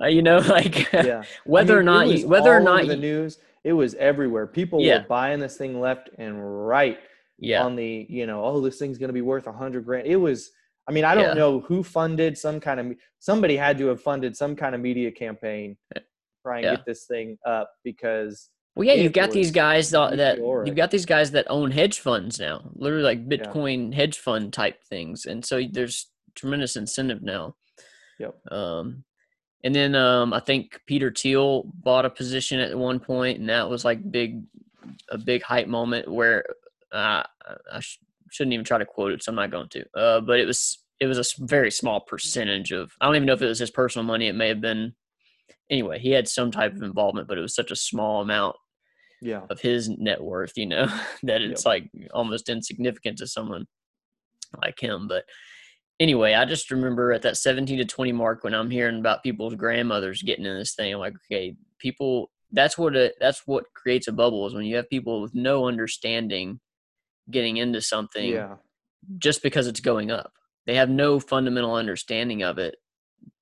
[0.08, 1.22] you know like yeah.
[1.44, 3.38] whether I mean, or not whether or not the news.
[3.62, 4.46] It was everywhere.
[4.46, 4.98] People yeah.
[4.98, 6.98] were buying this thing left and right
[7.38, 7.64] yeah.
[7.64, 10.06] on the you know oh this thing's going to be worth a hundred grand.
[10.06, 10.50] It was
[10.86, 11.34] I mean, I don't yeah.
[11.34, 15.10] know who funded some kind of somebody had to have funded some kind of media
[15.10, 16.00] campaign eh,
[16.42, 16.76] try and yeah.
[16.76, 20.90] get this thing up because well, yeah, you've got these guys that, that you've got
[20.90, 23.96] these guys that own hedge funds now, literally like Bitcoin yeah.
[23.96, 27.54] hedge fund type things, and so there's tremendous incentive now.
[28.18, 28.34] Yep.
[28.50, 29.04] Um,
[29.62, 33.70] and then um, I think Peter Thiel bought a position at one point, and that
[33.70, 34.42] was like big,
[35.08, 36.44] a big hype moment where
[36.92, 37.22] uh,
[37.72, 38.00] I sh-
[38.34, 39.84] shouldn't even try to quote it, so I'm not going to.
[39.94, 42.92] Uh, but it was it was a very small percentage of.
[43.00, 44.26] I don't even know if it was his personal money.
[44.26, 44.94] It may have been.
[45.70, 48.56] Anyway, he had some type of involvement, but it was such a small amount.
[49.22, 49.42] Yeah.
[49.48, 50.86] Of his net worth, you know,
[51.22, 51.66] that it's yep.
[51.66, 53.66] like almost insignificant to someone
[54.60, 55.08] like him.
[55.08, 55.24] But
[55.98, 59.54] anyway, I just remember at that 17 to 20 mark when I'm hearing about people's
[59.54, 64.08] grandmothers getting in this thing, I'm like, okay, people, that's what it, that's what creates
[64.08, 66.60] a bubble is when you have people with no understanding
[67.30, 68.56] getting into something yeah.
[69.18, 70.32] just because it's going up.
[70.66, 72.76] they have no fundamental understanding of it.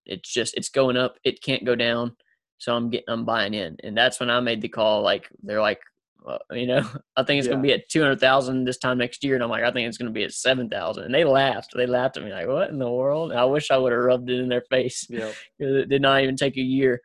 [0.07, 1.17] It's just it's going up.
[1.25, 2.17] It can't go down.
[2.59, 5.03] So I'm getting I'm buying in, and that's when I made the call.
[5.03, 5.81] Like they're like,
[6.25, 7.55] well, you know, I think it's yeah.
[7.55, 9.73] going to be at two hundred thousand this time next year, and I'm like, I
[9.73, 11.05] think it's going to be at seven thousand.
[11.05, 11.73] And they laughed.
[11.75, 13.33] They laughed at me like, what in the world?
[13.33, 15.07] And I wish I would have rubbed it in their face.
[15.09, 17.01] Yeah, it did not even take a year,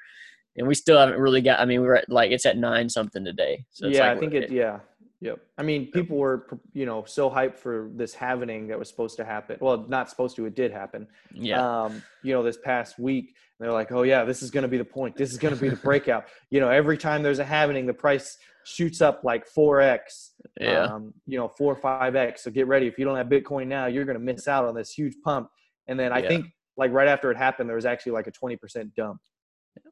[0.55, 1.59] and we still haven't really got.
[1.59, 3.65] I mean, we're at like it's at nine something today.
[3.71, 4.51] So yeah, like, I think it, it.
[4.51, 4.79] Yeah,
[5.21, 5.39] Yep.
[5.57, 9.25] I mean, people were, you know, so hyped for this happening that was supposed to
[9.25, 9.57] happen.
[9.59, 11.07] Well, not supposed to, it did happen.
[11.33, 11.83] Yeah.
[11.83, 14.77] Um, you know, this past week, they're like, oh, yeah, this is going to be
[14.77, 15.15] the point.
[15.15, 16.25] This is going to be the breakout.
[16.51, 20.83] you know, every time there's a happening, the price shoots up like 4x, yeah.
[20.83, 22.39] Um, you know, 4 or 5x.
[22.39, 22.85] So get ready.
[22.85, 25.49] If you don't have Bitcoin now, you're going to miss out on this huge pump.
[25.87, 26.27] And then I yeah.
[26.27, 26.45] think,
[26.77, 29.19] like, right after it happened, there was actually like a 20% dump.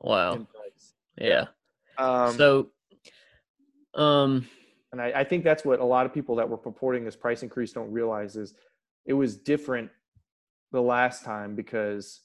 [0.01, 0.45] Wow.
[1.19, 1.45] Yeah.
[1.97, 2.69] Um, so,
[3.95, 4.47] um,
[4.95, 7.43] and I, I think that's what a lot of people that were purporting this price
[7.43, 8.53] increase don't realize is
[9.05, 9.89] it was different
[10.71, 12.21] the last time because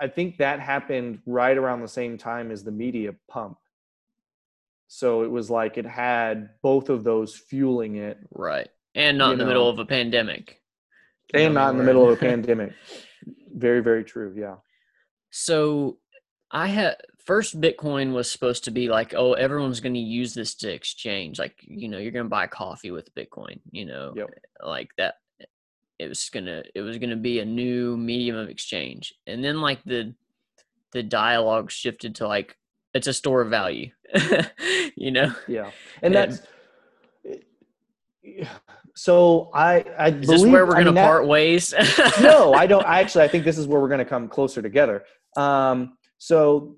[0.00, 3.58] I think that happened right around the same time as the media pump.
[4.86, 8.18] So it was like it had both of those fueling it.
[8.30, 8.68] Right.
[8.94, 10.62] And not in the know, middle of a pandemic.
[11.34, 12.72] And not in the middle of a pandemic.
[13.54, 14.32] Very, very true.
[14.34, 14.54] Yeah.
[15.28, 15.98] So
[16.50, 16.96] I had
[17.28, 21.38] first Bitcoin was supposed to be like, oh, everyone's going to use this to exchange.
[21.38, 24.30] Like, you know, you're going to buy coffee with Bitcoin, you know, yep.
[24.64, 25.16] like that.
[25.98, 29.82] It was gonna, it was gonna be a new medium of exchange, and then like
[29.82, 30.14] the,
[30.92, 32.56] the dialogue shifted to like
[32.94, 33.90] it's a store of value,
[34.96, 35.34] you know.
[35.48, 36.40] Yeah, and, and that's
[38.94, 41.74] so I I is believe, this where we're going to part ways?
[42.20, 42.86] no, I don't.
[42.86, 45.02] I actually I think this is where we're going to come closer together.
[45.36, 46.76] Um, so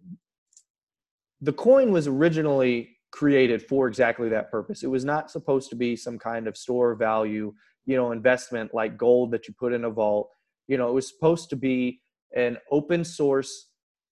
[1.41, 4.83] the coin was originally created for exactly that purpose.
[4.83, 7.53] It was not supposed to be some kind of store value,
[7.87, 10.31] you know, investment like gold that you put in a vault.
[10.69, 12.01] You know, it was supposed to be
[12.37, 13.69] an open source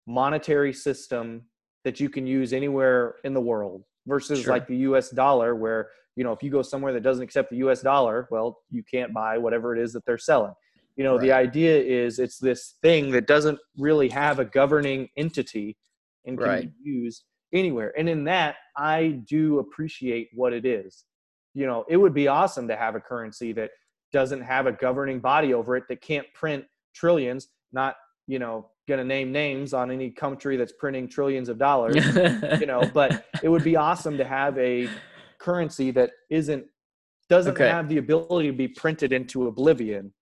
[0.07, 1.43] monetary system
[1.85, 4.53] that you can use anywhere in the world versus sure.
[4.53, 7.59] like the US dollar where, you know, if you go somewhere that doesn't accept the
[7.59, 10.55] US dollar, well, you can't buy whatever it is that they're selling.
[10.97, 11.21] You know, right.
[11.21, 15.77] the idea is it's this thing that doesn't really have a governing entity
[16.29, 16.71] and can right.
[16.85, 17.93] be used anywhere.
[17.99, 21.05] And in that, I do appreciate what it is.
[21.55, 23.71] You know, it would be awesome to have a currency that
[24.13, 26.65] doesn't have a governing body over it that can't print
[26.95, 31.59] trillions, not, you know, going to name names on any country that's printing trillions of
[31.59, 31.97] dollars,
[32.61, 34.89] you know, but it would be awesome to have a
[35.39, 36.65] currency that isn't
[37.29, 37.69] doesn't okay.
[37.69, 40.13] have the ability to be printed into oblivion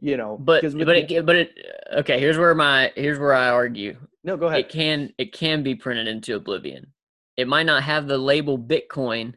[0.00, 1.58] you know but but it, but it
[1.94, 3.96] okay here's where my here's where i argue.
[4.22, 4.60] No go ahead.
[4.60, 6.92] It can it can be printed into oblivion.
[7.36, 9.34] It might not have the label bitcoin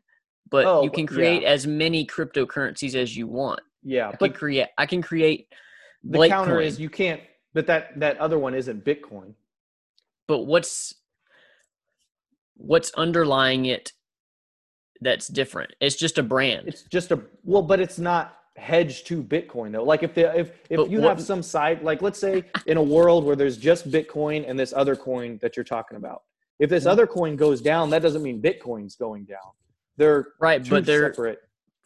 [0.49, 1.49] but oh, you can create yeah.
[1.49, 3.59] as many cryptocurrencies as you want.
[3.83, 5.47] Yeah I but can create i can create
[6.03, 6.63] the counter coin.
[6.63, 7.21] is you can't
[7.53, 9.33] but that that other one isn't bitcoin.
[10.27, 10.93] But what's
[12.55, 13.93] what's underlying it
[15.01, 15.71] that's different?
[15.79, 16.67] It's just a brand.
[16.67, 19.83] It's just a well but it's not hedge to Bitcoin though?
[19.83, 22.77] Like if the if if but you what, have some side like let's say in
[22.77, 26.23] a world where there's just Bitcoin and this other coin that you're talking about.
[26.59, 26.91] If this mm-hmm.
[26.91, 29.51] other coin goes down, that doesn't mean Bitcoin's going down.
[29.97, 31.39] They're right, but they're separate.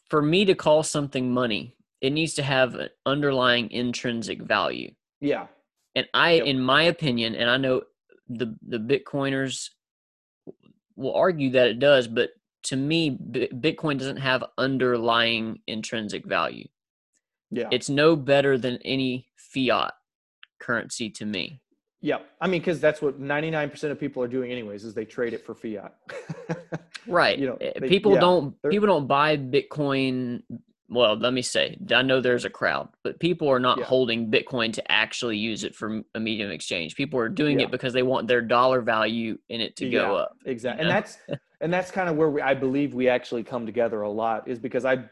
[0.10, 4.92] For me to call something money, it needs to have an underlying intrinsic value.
[5.20, 5.48] Yeah.
[5.96, 6.46] And I yep.
[6.46, 7.84] in my opinion, and I know
[8.30, 9.70] the the Bitcoiners
[10.96, 12.32] will argue that it does, but
[12.64, 16.68] to me, B- Bitcoin doesn't have underlying intrinsic value.
[17.50, 17.68] Yeah.
[17.72, 19.94] It's no better than any fiat
[20.60, 21.62] currency to me.
[22.02, 22.20] Yeah.
[22.40, 25.46] I mean, because that's what 99% of people are doing anyways, is they trade it
[25.46, 25.96] for fiat.
[27.08, 27.38] right.
[27.38, 30.42] You know, eh, they, people yeah, don't, people don't buy Bitcoin.
[30.90, 33.86] Well, let me say, I know there's a crowd, but people are not yeah.
[33.86, 36.96] holding Bitcoin to actually use it for a medium exchange.
[36.96, 37.66] People are doing yeah.
[37.66, 40.36] it because they want their dollar value in it to go up.
[40.46, 40.84] Exactly.
[40.84, 40.96] You know?
[40.96, 41.18] And that's,
[41.62, 44.60] and that's kind of where we, I believe we actually come together a lot is
[44.60, 45.06] because I,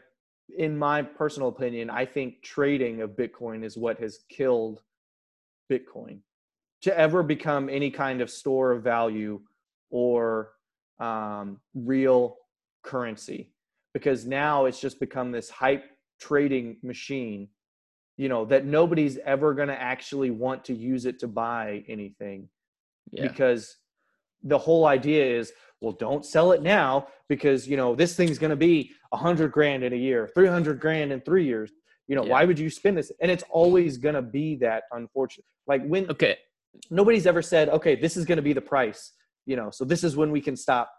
[0.56, 4.82] in my personal opinion, I think trading of Bitcoin is what has killed
[5.70, 6.18] Bitcoin
[6.82, 9.40] to ever become any kind of store of value
[9.90, 10.52] or
[10.98, 12.36] um, real
[12.82, 13.52] currency
[13.94, 15.84] because now it's just become this hype
[16.18, 17.48] trading machine
[18.16, 22.48] you know that nobody's ever going to actually want to use it to buy anything
[23.12, 23.26] yeah.
[23.26, 23.76] because
[24.42, 28.50] the whole idea is well don't sell it now because you know this thing's going
[28.50, 31.70] to be a hundred grand in a year 300 grand in three years
[32.06, 32.30] you know yeah.
[32.30, 36.08] why would you spend this and it's always going to be that unfortunate like when
[36.10, 36.38] okay
[36.90, 39.12] nobody's ever said okay this is going to be the price
[39.46, 40.90] you know so this is when we can stop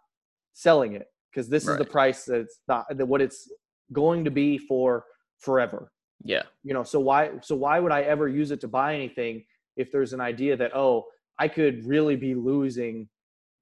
[0.54, 1.74] selling it because this right.
[1.74, 3.50] is the price that's not that what it's
[3.94, 5.06] going to be for
[5.40, 5.92] forever
[6.24, 6.44] Yeah.
[6.64, 9.44] You know, so why so why would I ever use it to buy anything
[9.76, 11.06] if there's an idea that oh,
[11.40, 13.10] I could really be losing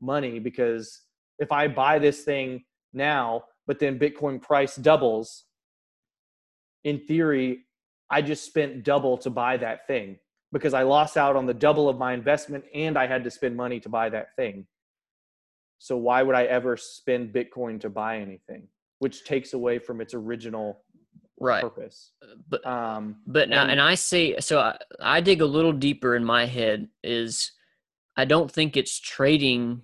[0.02, 1.02] money because
[1.40, 2.64] if I buy this thing
[2.94, 5.46] now, but then Bitcoin price doubles,
[6.84, 7.66] in theory,
[8.10, 10.18] I just spent double to buy that thing
[10.52, 13.56] because I lost out on the double of my investment and I had to spend
[13.56, 14.66] money to buy that thing.
[15.78, 18.68] So why would I ever spend Bitcoin to buy anything?
[19.00, 20.82] Which takes away from its original
[21.40, 21.62] right.
[21.62, 22.12] purpose.
[22.50, 26.16] But Um, but now and- and I say so I, I dig a little deeper
[26.16, 27.52] in my head is
[28.18, 29.84] I don't think it's trading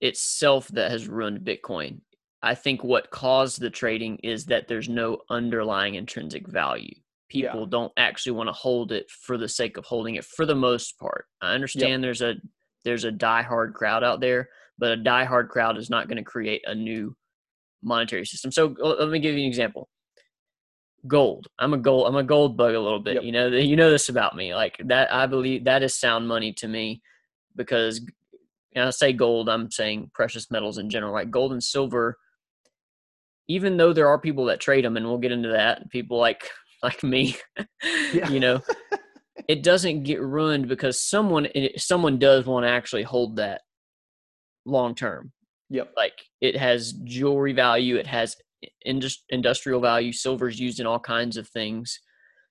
[0.00, 2.00] itself that has ruined Bitcoin.
[2.42, 6.94] I think what caused the trading is that there's no underlying intrinsic value.
[7.30, 7.50] Yeah.
[7.50, 10.54] People don't actually want to hold it for the sake of holding it for the
[10.54, 11.26] most part.
[11.40, 12.34] I understand there's a
[12.84, 16.62] there's a diehard crowd out there, but a diehard crowd is not going to create
[16.66, 17.16] a new
[17.82, 18.52] monetary system.
[18.52, 19.88] So let me give you an example.
[21.08, 21.48] Gold.
[21.58, 22.06] I'm a gold.
[22.06, 23.14] I'm a gold bug a little bit.
[23.14, 23.24] Yep.
[23.24, 23.48] You know.
[23.48, 24.54] You know this about me.
[24.54, 25.12] Like that.
[25.12, 27.02] I believe that is sound money to me
[27.56, 28.00] because
[28.76, 32.16] and I say gold, I'm saying precious metals in general, like gold and silver.
[33.48, 36.48] Even though there are people that trade them, and we'll get into that, people like
[36.82, 37.36] like me,
[38.12, 38.28] Yeah.
[38.28, 38.60] you know,
[39.48, 41.48] it doesn't get ruined because someone
[41.78, 43.62] someone does want to actually hold that
[44.66, 45.32] long term.
[45.70, 45.94] Yep.
[45.96, 48.36] Like it has jewelry value, it has
[48.84, 50.12] indus- industrial value.
[50.12, 51.98] Silver's used in all kinds of things,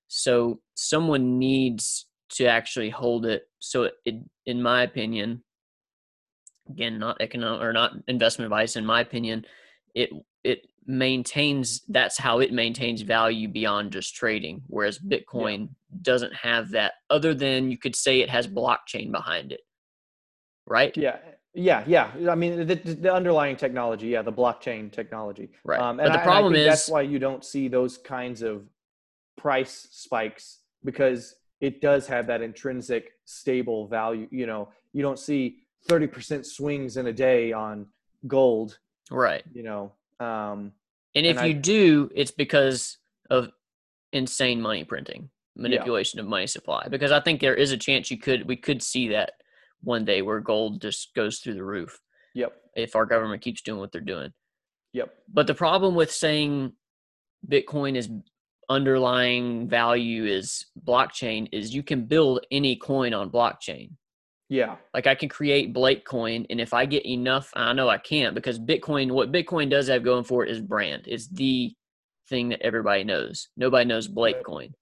[0.07, 3.43] so someone needs to actually hold it.
[3.59, 4.15] So it, it
[4.45, 5.43] in my opinion,
[6.69, 8.75] again, not economic or not investment advice.
[8.75, 9.45] In my opinion,
[9.93, 10.09] it
[10.43, 11.81] it maintains.
[11.87, 14.61] That's how it maintains value beyond just trading.
[14.67, 15.69] Whereas Bitcoin
[16.01, 16.93] doesn't have that.
[17.09, 19.61] Other than you could say it has blockchain behind it,
[20.67, 20.95] right?
[20.97, 21.17] Yeah.
[21.57, 22.11] Yeah, yeah.
[22.29, 25.51] I mean, the, the underlying technology, yeah, the blockchain technology.
[25.63, 25.79] Right.
[25.79, 28.67] Um, But and the I- problem is- that's why you don't see those kinds of
[29.37, 34.27] price spikes because it does have that intrinsic stable value.
[34.31, 37.87] You know, you don't see 30% swings in a day on
[38.27, 38.79] gold,
[39.11, 39.43] Right.
[39.53, 39.93] you know.
[40.19, 40.73] Um,
[41.17, 42.97] And if And I- you do, it's because
[43.29, 43.51] of
[44.11, 46.87] insane money printing, manipulation of money supply.
[46.89, 49.33] Because I think there is a chance you could we could see that
[49.81, 52.01] one day where gold just goes through the roof
[52.33, 54.33] yep, if our government keeps doing what they're doing.
[54.93, 55.15] yep.
[55.29, 56.75] But the problem with saying
[57.47, 58.09] Bitcoin is
[58.67, 63.91] underlying value is blockchain is you can build any coin on blockchain.
[64.47, 67.97] Yeah, Like I can create Blake coin, and if I get enough, I know I
[67.97, 69.11] can't because Bitcoin.
[69.11, 71.03] What Bitcoin does have going for it is brand.
[71.07, 71.73] It's the
[72.29, 73.49] thing that everybody knows.
[73.57, 74.73] Nobody knows Blake coin.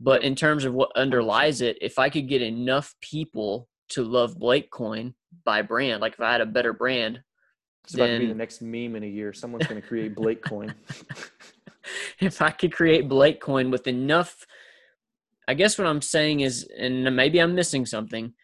[0.00, 4.38] But in terms of what underlies it, if I could get enough people to love
[4.38, 7.22] Blake coin by brand, like if I had a better brand,
[7.84, 9.32] it's about to be the next meme in a year.
[9.32, 10.74] Someone's going to create Blake coin.
[12.20, 14.44] if I could create Blake coin with enough,
[15.48, 18.34] I guess what I'm saying is, and maybe I'm missing something,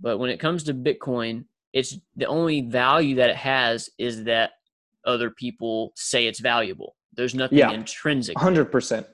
[0.00, 4.52] but when it comes to Bitcoin, it's the only value that it has is that
[5.04, 6.96] other people say it's valuable.
[7.14, 7.70] There's nothing Yeah.
[7.70, 8.38] intrinsic.
[8.38, 9.06] hundred percent.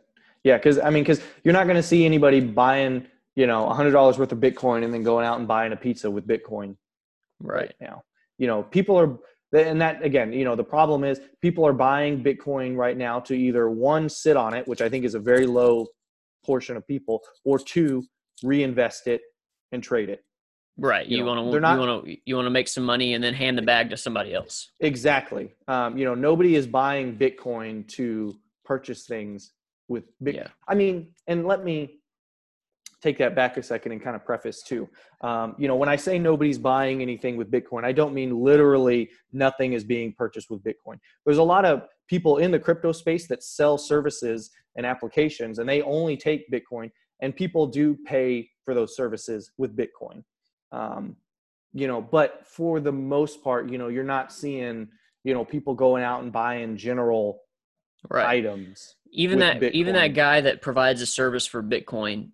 [0.44, 3.06] Yeah, because I mean, because you're not going to see anybody buying,
[3.36, 6.10] you know, hundred dollars worth of Bitcoin and then going out and buying a pizza
[6.10, 6.76] with Bitcoin
[7.40, 7.74] Right.
[7.80, 8.02] now.
[8.38, 9.18] You know, people are,
[9.52, 13.34] and that again, you know, the problem is people are buying Bitcoin right now to
[13.34, 15.86] either one sit on it, which I think is a very low
[16.44, 18.04] portion of people, or two
[18.42, 19.20] reinvest it
[19.70, 20.24] and trade it.
[20.82, 21.06] Right.
[21.06, 23.22] You want they're to not- you want to you want to make some money and
[23.22, 24.72] then hand the bag to somebody else.
[24.80, 25.52] Exactly.
[25.68, 29.52] Um, you know, nobody is buying Bitcoin to purchase things
[29.86, 30.34] with Bitcoin.
[30.34, 30.48] Yeah.
[30.66, 32.00] I mean, and let me
[33.00, 34.88] take that back a second and kind of preface too.
[35.20, 39.10] Um, you know, when I say nobody's buying anything with Bitcoin, I don't mean literally
[39.32, 40.98] nothing is being purchased with Bitcoin.
[41.24, 45.68] There's a lot of people in the crypto space that sell services and applications, and
[45.68, 50.24] they only take Bitcoin, and people do pay for those services with Bitcoin.
[50.72, 51.16] Um,
[51.74, 54.88] you know, but for the most part, you know, you're not seeing,
[55.24, 57.40] you know, people going out and buying general
[58.10, 58.26] Right.
[58.26, 58.96] items.
[59.12, 62.30] even that even that guy that provides a service for Bitcoin,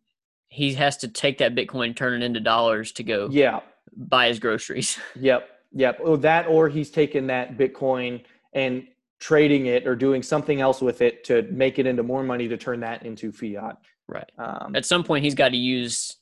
[0.49, 3.61] he has to take that Bitcoin, turn it into dollars to go Yeah.
[3.95, 4.99] buy his groceries.
[5.17, 5.47] Yep.
[5.73, 5.99] Yep.
[6.03, 8.25] Or that, or he's taking that Bitcoin
[8.55, 8.87] and
[9.21, 12.57] trading it or doing something else with it to make it into more money to
[12.57, 13.77] turn that into fiat.
[14.07, 14.31] right.
[14.39, 16.17] Um, At some point, he's got to use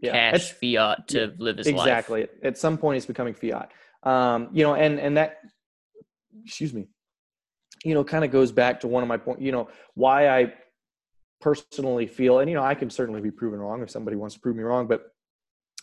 [0.00, 0.30] yeah.
[0.32, 1.76] cash fiat to live his life.
[1.76, 2.26] exactly.
[2.42, 3.70] At some point, it's becoming fiat.
[4.02, 5.38] Um, you know, and and that,
[6.44, 6.86] excuse me,
[7.84, 9.40] you know, kind of goes back to one of my point.
[9.40, 10.52] You know, why I
[11.40, 14.40] personally feel, and you know, I can certainly be proven wrong if somebody wants to
[14.40, 15.06] prove me wrong, but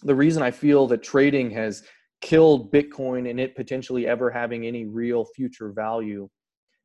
[0.03, 1.83] the reason I feel that trading has
[2.21, 6.27] killed Bitcoin and it potentially ever having any real future value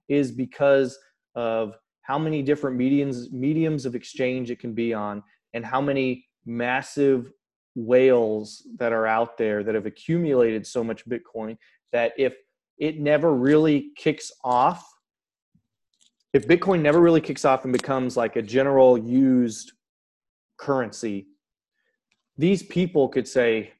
[0.08, 0.98] is because
[1.34, 5.22] of how many different mediums mediums of exchange it can be on,
[5.54, 7.30] and how many massive
[7.74, 11.56] whales that are out there that have accumulated so much Bitcoin
[11.92, 12.34] that if
[12.78, 14.86] it never really kicks off,
[16.32, 19.72] if Bitcoin never really kicks off and becomes like a general used
[20.58, 21.26] currency,
[22.36, 23.72] these people could say,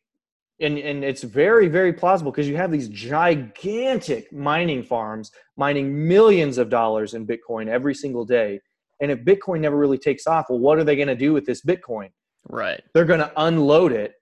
[0.60, 6.56] and, and it's very, very plausible because you have these gigantic mining farms mining millions
[6.56, 8.60] of dollars in Bitcoin every single day.
[9.00, 11.44] And if Bitcoin never really takes off, well, what are they going to do with
[11.44, 12.08] this Bitcoin?
[12.49, 12.82] Right.
[12.94, 14.14] They're going to unload it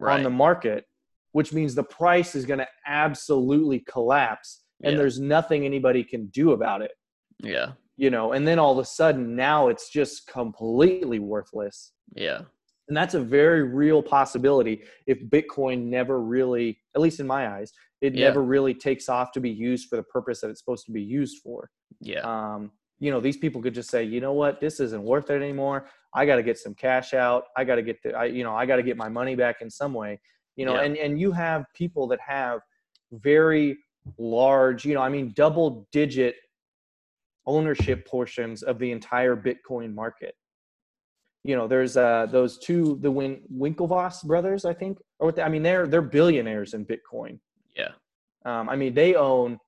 [0.00, 0.16] Right.
[0.16, 0.86] on the market,
[1.32, 4.98] which means the price is going to absolutely collapse and Yeah.
[4.98, 6.92] there's nothing anybody can do about it,
[7.38, 7.72] yeah.
[7.96, 8.32] you know.
[8.32, 11.92] And then all of a sudden now it's just completely worthless.
[12.14, 12.42] Yeah.
[12.88, 17.72] And that's a very real possibility if Bitcoin never really, at least in my eyes,
[18.00, 18.26] it Yeah.
[18.26, 21.02] never really takes off to be used for the purpose that it's supposed to be
[21.02, 21.70] used for.
[22.00, 22.20] Yeah.
[22.20, 25.40] Um, you know, these people could just say, you know what, this isn't worth it
[25.40, 25.88] anymore.
[26.14, 27.44] I got to get some cash out.
[27.56, 29.56] I got to get the, I, you know, I got to get my money back
[29.62, 30.20] in some way.
[30.56, 30.82] You know, Yeah.
[30.82, 32.60] and and you have people that have
[33.12, 33.76] very
[34.18, 36.36] large, you know, I mean, double digit
[37.46, 40.34] ownership portions of the entire Bitcoin market.
[41.42, 45.36] You know, there's uh those two, the Win- Winklevoss brothers, I think, or what?
[45.36, 47.38] They, I mean, they're they're billionaires in Bitcoin.
[47.76, 47.90] Yeah.
[48.46, 49.58] Um, I mean, they own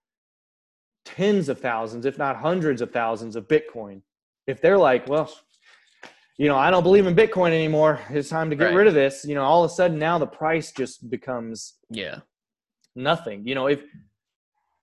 [1.05, 4.01] tens of thousands, if not hundreds of thousands of Bitcoin.
[4.47, 5.31] If they're like, well,
[6.39, 8.01] you know, I don't believe in Bitcoin anymore.
[8.11, 8.74] It's time to get Right.
[8.74, 9.24] rid of this.
[9.24, 12.20] You know, all of a sudden now the price just becomes Yeah.
[12.95, 13.47] nothing.
[13.47, 13.82] You know, if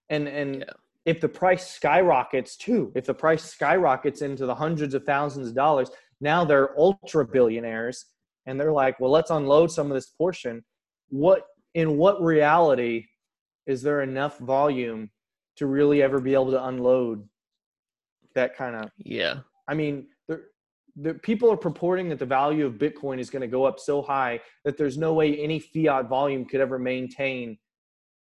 [0.09, 0.73] and and Yeah.
[1.05, 5.55] if the price skyrockets too, if the price skyrockets into the hundreds of thousands of
[5.55, 5.91] dollars,
[6.21, 8.05] now they're ultra billionaires
[8.45, 10.63] and they're like, well, let's unload some of this portion.
[11.09, 13.05] What in what reality
[13.65, 15.11] is there enough volume
[15.55, 17.27] to really ever be able to unload
[18.35, 19.41] that kind of Yeah.
[19.67, 20.07] I mean,
[20.95, 24.01] the, people are purporting that the value of Bitcoin is going to go up so
[24.01, 27.57] high that there's no way any fiat volume could ever maintain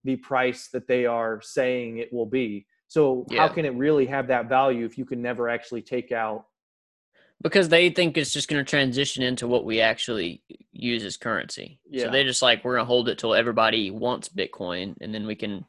[0.05, 2.67] the price that they are saying it will be.
[2.89, 6.47] So how can it really have that value if you can never actually take out?
[7.41, 10.43] Because they think it's just going to transition into what we actually
[10.73, 11.79] use as currency.
[11.89, 12.05] Yeah.
[12.05, 15.27] So they're just like, we're going to hold it till everybody wants Bitcoin and then
[15.27, 15.65] we can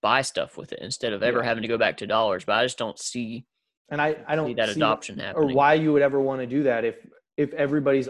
[0.00, 1.44] buy stuff with it instead of ever Yeah.
[1.44, 2.44] having to go back to dollars.
[2.44, 3.44] But I just don't see,
[3.90, 5.56] And I, I don't see that see adoption or happening.
[5.56, 6.96] why you would ever want to do that if
[7.36, 8.08] if everybody's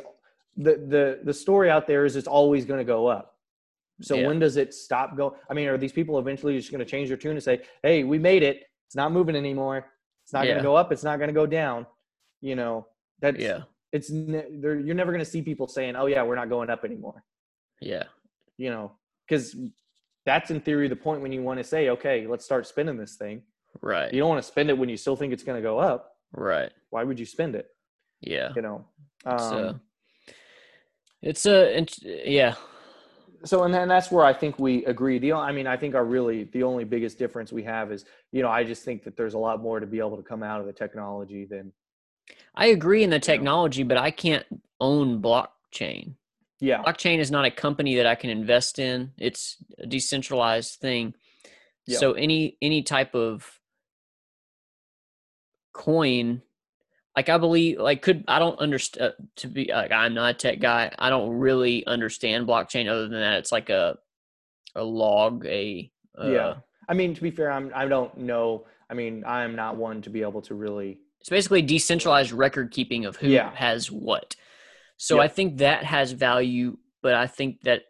[0.57, 3.37] the the the story out there is it's always going to go up.
[4.01, 4.27] So Yeah.
[4.27, 5.37] when does it stop go?
[5.51, 8.05] I mean, are these people eventually just going to change their tune and say, "Hey,
[8.05, 8.65] we made it.
[8.87, 9.87] It's not moving anymore.
[10.25, 10.93] It's not going to go up.
[10.93, 11.87] It's not going to go down."
[12.41, 12.87] You know,
[13.21, 13.63] that's Yeah.
[13.93, 17.25] It's you're never going to see people saying, "Oh yeah, we're not going up anymore."
[17.81, 18.05] Yeah.
[18.57, 18.93] You know,
[19.29, 19.57] because
[20.27, 23.17] that's in theory the point when you want to say, "Okay, let's start spending this
[23.17, 23.43] thing."
[23.81, 24.13] Right.
[24.13, 26.17] You don't want to spend it when you still think it's going to go up.
[26.33, 26.71] Right.
[26.91, 27.69] Why would you spend it?
[28.21, 28.51] Yeah.
[28.55, 28.85] You know.
[29.25, 29.81] Um, so
[31.23, 32.55] it's a, int- yeah.
[33.45, 35.19] so and then that's where I think we agree.
[35.19, 38.43] The I mean, I think our really the only biggest difference we have is, you
[38.43, 40.61] know, I just think that there's a lot more to be able to come out
[40.61, 41.73] of the technology than
[42.55, 44.47] I agree in the technology, but I can't
[44.81, 46.15] own blockchain.
[46.61, 49.13] yeah, Blockchain is not a company that I can invest in.
[49.19, 51.15] It's a decentralized thing.
[51.87, 51.99] Yeah.
[51.99, 53.59] So any any type of
[55.73, 56.43] coin
[57.17, 60.61] like I believe like could I don't understand to be like I'm not a tech
[60.61, 60.91] guy.
[60.99, 63.99] I don't really understand blockchain other than that it's like a
[64.75, 66.55] a log a uh, Yeah.
[66.89, 68.67] I mean, to be fair, I'm I don't know.
[68.91, 73.05] I mean, I'm not one to be able to really It's basically decentralized record keeping
[73.05, 73.55] of who Yeah.
[73.55, 74.35] has what.
[74.97, 75.25] So Yep.
[75.25, 77.83] I think that has value, but I think that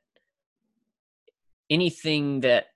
[1.71, 2.67] anything that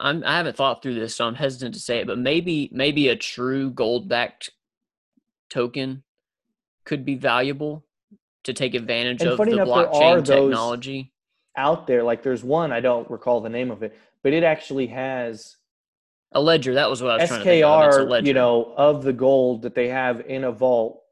[0.00, 3.08] I'm I haven't thought through this, so I'm hesitant to say it, but maybe maybe
[3.08, 4.50] a true gold backed
[5.50, 6.02] token
[6.84, 7.84] could be valuable
[8.44, 11.12] to take advantage And of the enough, blockchain technology.
[11.56, 12.02] out there.
[12.02, 15.56] Like, there's one I don't recall the name of it, but it actually has
[16.32, 17.84] A ledger, that was what I was trying to think of.
[17.88, 18.26] It's a SKR, ledger.
[18.26, 21.02] you know, of the gold that they have in a vault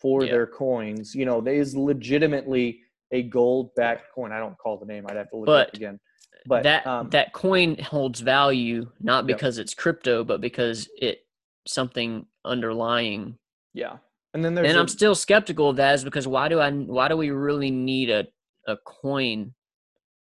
[0.00, 0.30] for Yeah.
[0.30, 1.14] their coins.
[1.14, 2.80] You know, there is legitimately
[3.10, 4.32] a gold backed coin.
[4.32, 5.04] I don't call the name.
[5.08, 6.00] I'd have to look it up again.
[6.46, 9.36] But that um, that coin holds value not Yep.
[9.36, 11.20] because it's crypto, but because it
[11.66, 13.38] something underlying.
[13.74, 13.98] yeah,
[14.34, 16.70] and then there's And i I'm still skeptical of that, is because why do I
[16.70, 18.26] why do we really need a
[18.66, 19.54] a coin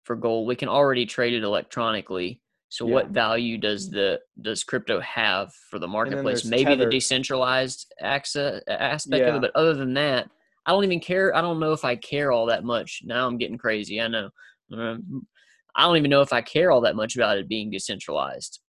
[0.04, 0.48] for gold?
[0.48, 2.42] We can already trade it electronically.
[2.70, 6.44] So what value does the does crypto have for the marketplace?
[6.44, 10.30] Maybe the decentralized access aspect of it, but other than that,
[10.66, 11.34] I don't even care.
[11.36, 13.02] I don't know if I care all that much.
[13.06, 14.02] Now I'm getting crazy.
[14.02, 14.30] I know.
[15.76, 18.62] I don't even know if I care all that much about it being decentralized.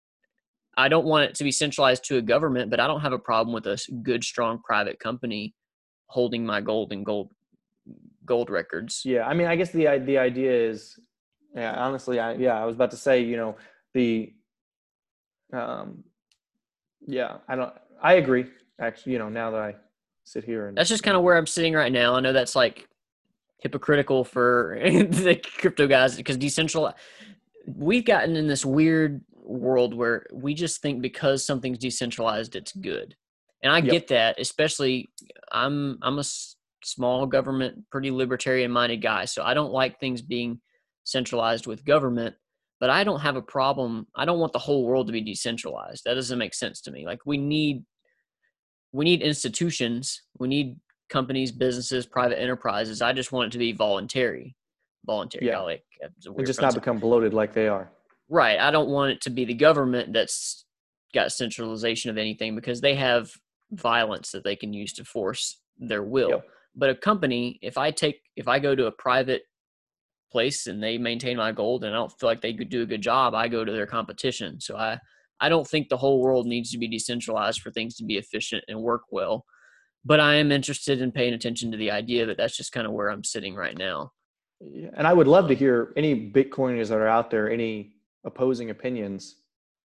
[0.77, 3.19] I don't want it to be centralized to a government, but I don't have a
[3.19, 5.53] problem with a good, strong private company
[6.07, 7.31] holding my gold and gold
[8.25, 9.03] gold records.
[9.05, 10.99] Yeah, I mean, I guess the the idea is,
[11.55, 13.55] yeah, honestly, I yeah, I was about to say, you know,
[13.93, 14.33] the,
[15.53, 16.03] um,
[17.07, 18.45] yeah, I don't, I agree.
[18.79, 19.75] Actually, you know, now that I
[20.25, 22.15] sit here and that's just kind of where I'm sitting right now.
[22.15, 22.89] I know that's like
[23.59, 26.97] hypocritical for the crypto guys because decentralized.
[27.67, 33.15] We've gotten in this weird world where we just think because something's decentralized, it's good,
[33.63, 33.91] and I yep.
[33.91, 34.39] get that.
[34.39, 35.07] Especially,
[35.51, 36.23] I'm I'm a
[36.83, 40.61] small government, pretty libertarian minded guy, so I don't like things being
[41.03, 42.35] centralized with government.
[42.79, 44.05] But I don't have a problem.
[44.15, 46.03] I don't want the whole world to be decentralized.
[46.05, 47.05] That doesn't make sense to me.
[47.05, 47.85] Like we need
[48.91, 50.21] we need institutions.
[50.39, 50.77] We need
[51.09, 53.01] companies, businesses, private enterprises.
[53.01, 54.55] I just want it to be voluntary.
[55.05, 55.47] Voluntary.
[55.47, 55.59] Yeah.
[55.59, 57.91] Like, uh, and just not become bloated like they are.
[58.29, 58.59] Right.
[58.59, 60.65] I don't want it to be the government that's
[61.13, 63.31] got centralization of anything because they have
[63.71, 66.29] violence that they can use to force their will.
[66.29, 66.47] Yep.
[66.75, 69.43] But a company, if I take, if I go to a private
[70.31, 72.85] place and they maintain my gold and I don't feel like they could do a
[72.85, 74.59] good job, I go to their competition.
[74.59, 74.97] So I,
[75.39, 78.63] I don't think the whole world needs to be decentralized for things to be efficient
[78.67, 79.45] and work well
[80.05, 82.93] but I am interested in paying attention to the idea that that's just kind of
[82.93, 84.11] where I'm sitting right now.
[84.61, 89.37] And I would love to hear any Bitcoiners that are out there, any opposing opinions,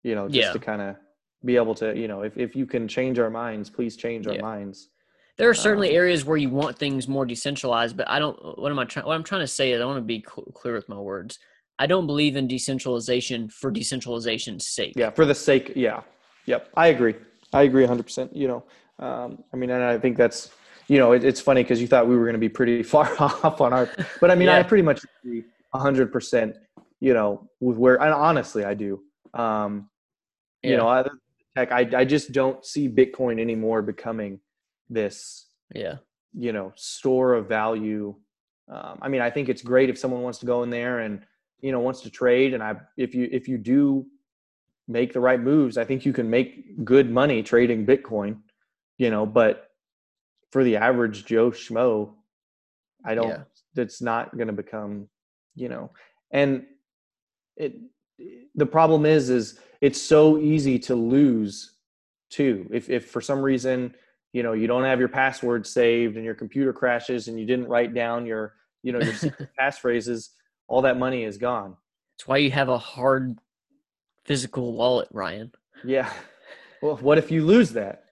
[0.05, 0.53] you know, just yeah.
[0.53, 0.97] to kind of
[1.45, 4.35] be able to, you know, if, if you can change our minds, please change our
[4.35, 4.43] yeah.
[4.43, 4.91] minds.
[5.39, 8.71] There are certainly um, areas where you want things more decentralized, but I don't, what
[8.71, 10.75] am I trying, what I'm trying to say is I want to be cl- clear
[10.75, 11.39] with my words.
[11.79, 14.93] I don't believe in decentralization for decentralization's sake.
[14.97, 15.11] Yeah.
[15.11, 15.73] For the sake.
[15.75, 16.03] Yeah.
[16.45, 16.69] Yep.
[16.77, 17.15] I agree.
[17.55, 18.37] I agree hundred percent.
[18.37, 18.65] You know,
[19.01, 20.51] um, I mean, and I think that's
[20.87, 23.11] you know it, it's funny because you thought we were going to be pretty far
[23.21, 23.91] off on our,
[24.21, 24.59] but I mean, yeah.
[24.59, 25.45] I pretty much agree
[25.75, 26.57] hundred percent.
[27.01, 29.03] You know, with where and honestly, I do.
[29.33, 29.89] Um,
[30.63, 30.71] yeah.
[30.71, 31.05] You know,
[31.57, 34.41] tech, I I just don't see Bitcoin anymore becoming
[34.91, 35.47] this.
[35.75, 35.97] Yeah.
[36.35, 38.15] You know, store of value.
[38.71, 41.23] Um, I mean, I think it's great if someone wants to go in there and
[41.63, 44.07] you know wants to trade, and I if you if you do
[44.87, 48.41] make the right moves, I think you can make good money trading Bitcoin
[49.01, 49.71] you know, but
[50.53, 52.11] for the average Joe Schmo,
[53.03, 53.43] I don't, yeah.
[53.75, 55.09] that's not going to become,
[55.55, 55.91] you know,
[56.31, 56.67] and
[57.57, 57.77] it,
[58.55, 61.77] the problem is, is it's so easy to lose
[62.29, 62.69] too.
[62.71, 63.95] If, if for some reason,
[64.35, 67.69] you know, you don't have your password saved and your computer crashes and you didn't
[67.69, 69.15] write down your, you know, your
[69.59, 70.29] passphrases,
[70.69, 71.75] all that money is gone.
[72.19, 73.39] That's why you have a hard
[74.27, 75.53] physical wallet, Ryan.
[75.85, 76.13] Yeah.
[76.83, 78.05] Well, what if you lose that?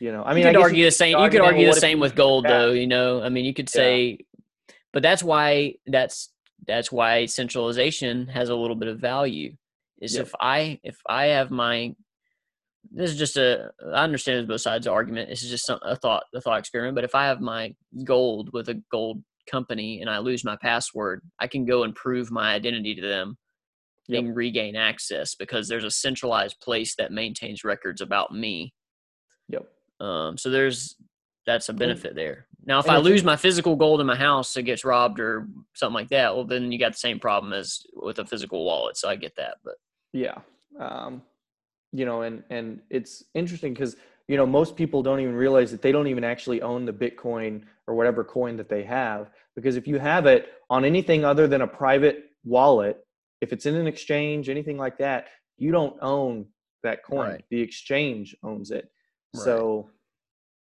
[0.00, 1.18] You know, I mean, you could argue the same.
[1.18, 2.72] You could argue the same with gold, though.
[2.72, 4.74] You know, I mean, you could say, yeah.
[4.94, 6.32] but that's why that's
[6.66, 9.52] that's why centralization has a little bit of value.
[10.00, 10.26] Is yep.
[10.26, 11.94] if I if I have my
[12.90, 15.28] this is just a I understand both sides of argument.
[15.28, 16.94] This is just some, a thought a thought experiment.
[16.94, 17.74] But if I have my
[18.04, 22.30] gold with a gold company and I lose my password, I can go and prove
[22.30, 23.36] my identity to them
[24.08, 24.24] yep.
[24.24, 28.72] and regain access because there's a centralized place that maintains records about me.
[29.48, 29.66] Yep.
[30.00, 30.96] Um, so there's
[31.46, 32.46] that's a benefit there.
[32.64, 35.94] Now, if I lose my physical gold in my house, it gets robbed or something
[35.94, 36.34] like that.
[36.34, 38.96] Well, then you got the same problem as with a physical wallet.
[38.96, 39.74] So I get that, but
[40.12, 40.38] yeah,
[40.78, 41.22] um,
[41.92, 43.96] you know, and and it's interesting because
[44.28, 47.62] you know most people don't even realize that they don't even actually own the Bitcoin
[47.86, 51.62] or whatever coin that they have because if you have it on anything other than
[51.62, 52.98] a private wallet,
[53.40, 56.46] if it's in an exchange, anything like that, you don't own
[56.82, 57.30] that coin.
[57.30, 57.44] Right.
[57.50, 58.90] The exchange owns it.
[59.34, 59.44] Right.
[59.44, 59.90] So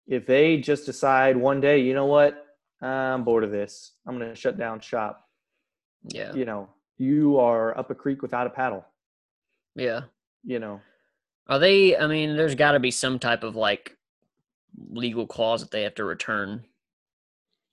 [0.06, 2.44] if they just decide one day, you know what,
[2.80, 5.26] I'm bored of this, I'm going to shut down shop.
[6.08, 6.34] Yeah.
[6.34, 8.84] You know, you are up a creek without a paddle.
[9.74, 10.02] Yeah.
[10.44, 10.80] You know,
[11.48, 13.96] are they, I mean, there's got to be some type of like
[14.90, 16.64] legal clause that they have to return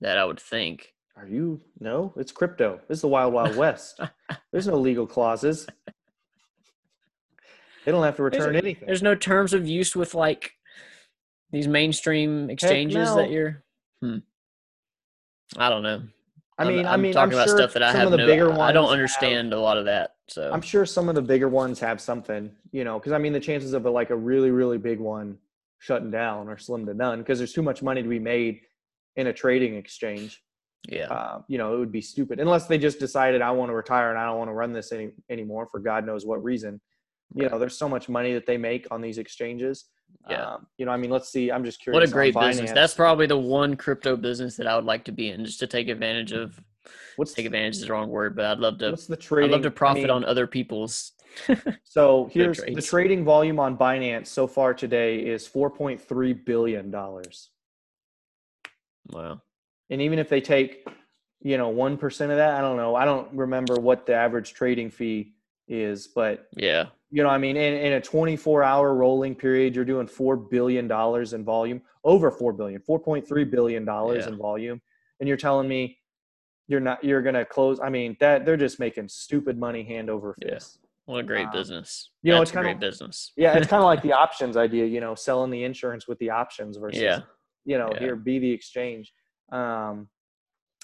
[0.02, 0.94] that I would think.
[1.16, 1.62] Are you?
[1.80, 2.80] No, it's crypto.
[2.88, 4.00] This is the wild, wild west.
[4.52, 5.68] There's no legal clauses.
[7.86, 8.86] They don't have to return there's, anything.
[8.86, 10.54] There's no terms of use with like
[11.52, 13.16] these mainstream exchanges no.
[13.16, 13.64] that you're
[14.02, 14.18] hmm.
[15.58, 16.04] I don't know.
[16.58, 18.28] I mean, I'm, i mean, talking I'm about sure stuff that I have the no.
[18.28, 20.16] Bigger I don't understand have, a lot of that.
[20.28, 23.34] So I'm sure some of the bigger ones have something, you know, because I mean,
[23.34, 25.38] the chances of a, like a really, really big one
[25.80, 28.62] shutting down are slim to none because there's too much money to be made
[29.16, 30.42] in a trading exchange.
[30.88, 33.76] Yeah, uh, you know, it would be stupid unless they just decided I want to
[33.76, 36.80] retire and I don't want to run this any anymore for God knows what reason.
[37.34, 39.86] You know, there's so much money that they make on these exchanges
[40.30, 40.54] yeah.
[40.54, 41.52] Um, you know, I mean, let's see.
[41.52, 41.96] I'm just curious.
[41.96, 42.72] What a great business.
[42.72, 45.68] That's probably the one crypto business that I would like to be in, just to
[45.68, 46.60] take advantage of.
[47.16, 48.92] What's take advantage is the wrong word, but I'd love to.
[48.92, 49.52] What's the trading?
[49.52, 51.12] I'd love to profit I mean, on other people's
[51.84, 57.50] So here's the trading volume on Binance so far today is 4.3 billion dollars.
[59.10, 59.42] wow.
[59.90, 60.88] And even if they take,
[61.42, 62.96] you know, one percent of that, I don't know.
[62.96, 65.34] I don't remember what the average trading fee
[65.68, 66.88] is, but Yeah.
[67.12, 70.88] You know, I mean, in, in a 24 hour rolling period, you're doing four billion
[70.88, 74.32] dollars in volume, over four billion, 4.3 billion dollars Yeah.
[74.32, 74.82] in volume,
[75.20, 75.98] and you're telling me
[76.68, 77.80] you're not you're gonna close.
[77.82, 80.54] I mean, that they're just making stupid money hand over Yeah.
[80.54, 80.80] fist.
[81.06, 82.12] What a great Um, business.
[82.24, 83.34] you know, That's it's a kinda- great business.
[83.36, 86.30] Yeah, it's kind of like the options idea, you know, selling the insurance with the
[86.30, 87.22] options versus, Yeah.
[87.66, 88.00] you know, Yeah.
[88.00, 89.14] here be the exchange.
[89.52, 90.08] Um,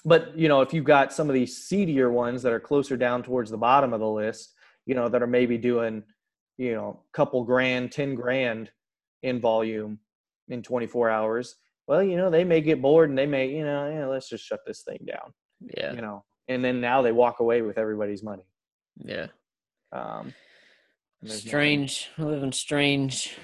[0.04, 3.22] but you know, if you've got some of these seedier ones that are closer down
[3.22, 4.54] towards the bottom of the list,
[4.84, 6.02] you know, that are maybe doing,
[6.58, 8.70] you know, couple grand, ten grand
[9.22, 9.98] in volume
[10.48, 11.56] in 24 hours.
[11.86, 14.44] Well, you know, they may get bored and they may, you know, yeah, let's just
[14.44, 15.32] shut this thing down,
[15.76, 15.92] Yeah.
[15.94, 18.42] you know, and then now they walk away with everybody's money.
[19.02, 19.28] Yeah.
[19.92, 20.34] Um,
[21.20, 22.10] and there's nothing- Strange.
[22.18, 23.36] We live in strange,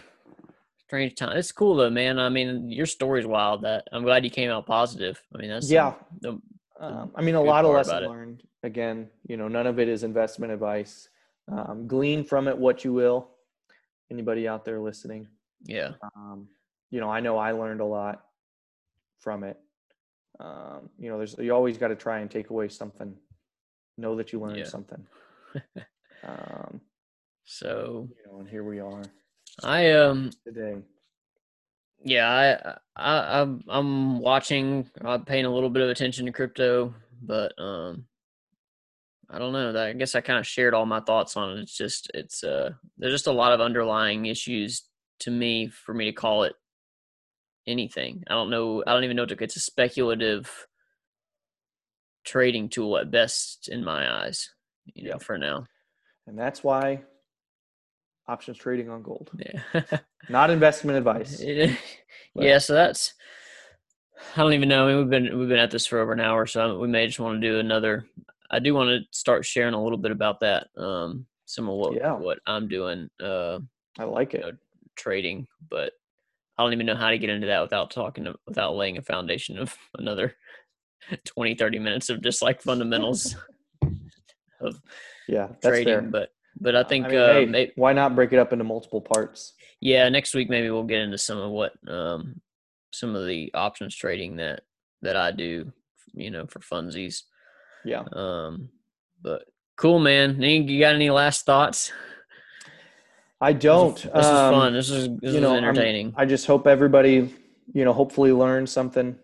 [0.87, 1.37] strange time.
[1.37, 2.19] It's cool though, man.
[2.19, 3.63] I mean, your story's wild.
[3.63, 5.23] That I'm glad you came out positive.
[5.35, 5.95] I mean, that's Yeah.
[6.21, 6.41] The,
[6.81, 8.43] Um, I mean, a lot of lessons learned.
[8.65, 11.09] Again, you know, none of it is investment advice.
[11.49, 13.29] Um, glean from it what you will.
[14.11, 15.29] Anybody out there listening?
[15.65, 15.93] yeah.
[16.17, 16.49] Um,
[16.91, 18.25] you know, I know I learned a lot
[19.21, 19.59] from it.
[20.41, 23.15] Um, you know, there's you always got to try and take away something.
[23.97, 24.65] Know that you learned Yeah.
[24.65, 25.07] something.
[26.27, 26.81] Um,
[27.45, 29.03] So you know, and here we are
[29.63, 30.77] I um today.
[32.03, 32.27] yeah
[32.97, 34.89] I I I'm, I'm watching.
[35.05, 38.07] I'm paying a little bit of attention to crypto, but um
[39.35, 39.77] I don't know.
[39.83, 41.63] I guess I kind of shared all my thoughts on it.
[41.63, 44.85] It's just it's uh there's just a lot of underlying issues
[45.21, 46.55] to me for me to call it
[47.67, 48.23] anything.
[48.29, 48.83] I don't know.
[48.87, 50.67] I don't even know if it's a speculative
[52.25, 54.51] trading tool at best in my eyes.
[54.95, 55.23] You know, Yep.
[55.23, 55.67] for now.
[56.27, 57.03] And that's why
[58.29, 59.31] options trading on gold.
[59.39, 59.83] Yeah.
[60.29, 61.41] Not investment advice.
[61.41, 61.75] Yeah,
[62.35, 63.15] yeah, so that's
[64.37, 64.87] I don't even know.
[64.87, 67.07] I mean, we've been we've been at this for over an hour, so we may
[67.07, 68.07] just want to do another.
[68.51, 70.69] I do want to start sharing a little bit about that.
[70.77, 72.13] Um, some of what Yeah.
[72.15, 73.59] what I'm doing, uh,
[73.99, 74.41] I like it.
[74.41, 74.53] know,
[74.97, 75.93] trading, but
[76.57, 79.03] I don't even know how to get into that without talking to, without laying a
[79.03, 80.37] foundation of another
[81.27, 83.37] 20, 30 minutes of just like fundamentals
[84.61, 84.81] of
[85.29, 85.85] Yeah, that's trading.
[85.85, 86.03] fair.
[86.03, 86.31] But
[86.61, 89.55] but I think mean, uh, hey, may- why not break it up into multiple parts?
[89.81, 92.41] yeah, next week maybe we'll get into some of what um
[92.93, 94.63] some of the options trading that
[95.03, 95.73] that I do,
[96.15, 97.23] you know, for funsies.
[97.85, 98.05] Yeah.
[98.13, 98.69] Um,
[99.23, 99.45] but
[99.77, 100.41] cool, man.
[100.43, 101.93] You got any last thoughts?
[103.41, 103.97] I don't.
[103.97, 104.73] This is um, fun.
[104.73, 106.15] This is this you is know, I'm- entertaining.
[106.17, 107.35] I just hope everybody,
[107.73, 109.17] you know, hopefully learn something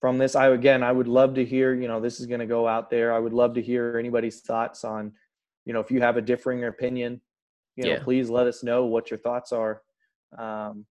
[0.00, 0.36] from this.
[0.36, 1.74] I again, I would love to hear.
[1.74, 3.12] You know, this is going to go out there.
[3.12, 5.12] I would love to hear anybody's thoughts on,
[5.64, 7.20] you know, if you have a differing opinion,
[7.76, 8.02] you know, Yeah.
[8.02, 9.82] please let us know what your thoughts are,
[10.38, 10.86] um,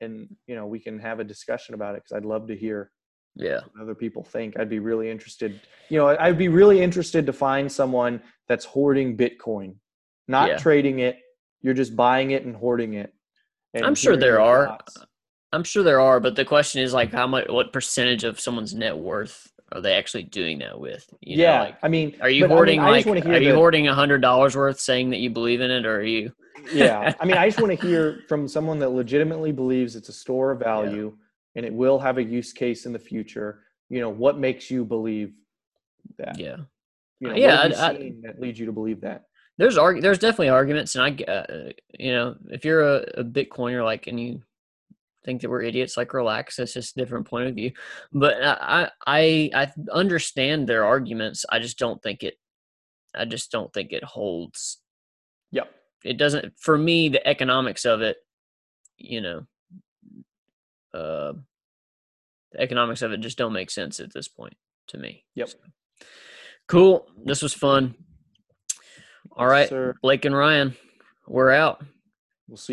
[0.00, 2.92] and you know, we can have a discussion about it because I'd love to hear
[3.34, 4.58] yeah, other people think.
[4.58, 5.60] I'd be really interested.
[5.88, 9.76] You know, I'd be really interested to find someone that's hoarding Bitcoin,
[10.26, 10.56] not Yeah.
[10.58, 11.18] trading it.
[11.60, 13.12] You're just buying it and hoarding it.
[13.74, 14.66] and I'm sure there are.
[14.68, 14.96] thoughts.
[15.52, 18.74] I'm sure there are, but the question is like how much, what percentage of someone's
[18.74, 21.06] net worth are they actually doing that with?
[21.20, 23.06] You know, yeah, like, I mean, are you but, I mean, hoarding I like?
[23.06, 26.02] Are you hoarding a hundred dollars worth, saying that you believe in it, or are
[26.02, 26.32] you?
[26.72, 30.12] yeah, I mean, I just want to hear from someone that legitimately believes it's a
[30.12, 31.16] store of value
[31.56, 33.62] and it will have a use case in the future.
[33.90, 35.32] You know, what makes you believe
[36.18, 36.38] that?
[36.38, 36.56] yeah.
[37.20, 39.24] You know, Yeah, what have I- I- that leads you to believe that?
[39.58, 43.84] there's arg- there's definitely arguments and i uh, you know if you're a, a bitcoiner
[43.84, 44.40] like and you
[45.24, 47.72] think that we're idiots like relax that's just a different point of view
[48.12, 52.38] but i i i understand their arguments i just don't think it
[53.16, 54.78] i just don't think it holds
[55.50, 55.74] Yep.
[56.04, 58.18] it doesn't for me the economics of it
[58.96, 59.44] you know
[60.98, 61.32] uh
[62.52, 64.56] the economics of it just don't make sense at this point
[64.88, 65.48] to me Yep.
[65.50, 65.58] So,
[66.66, 67.94] cool this was fun
[69.38, 69.94] all right sir.
[70.02, 70.76] Blake and Ryan,
[71.28, 71.84] we're out.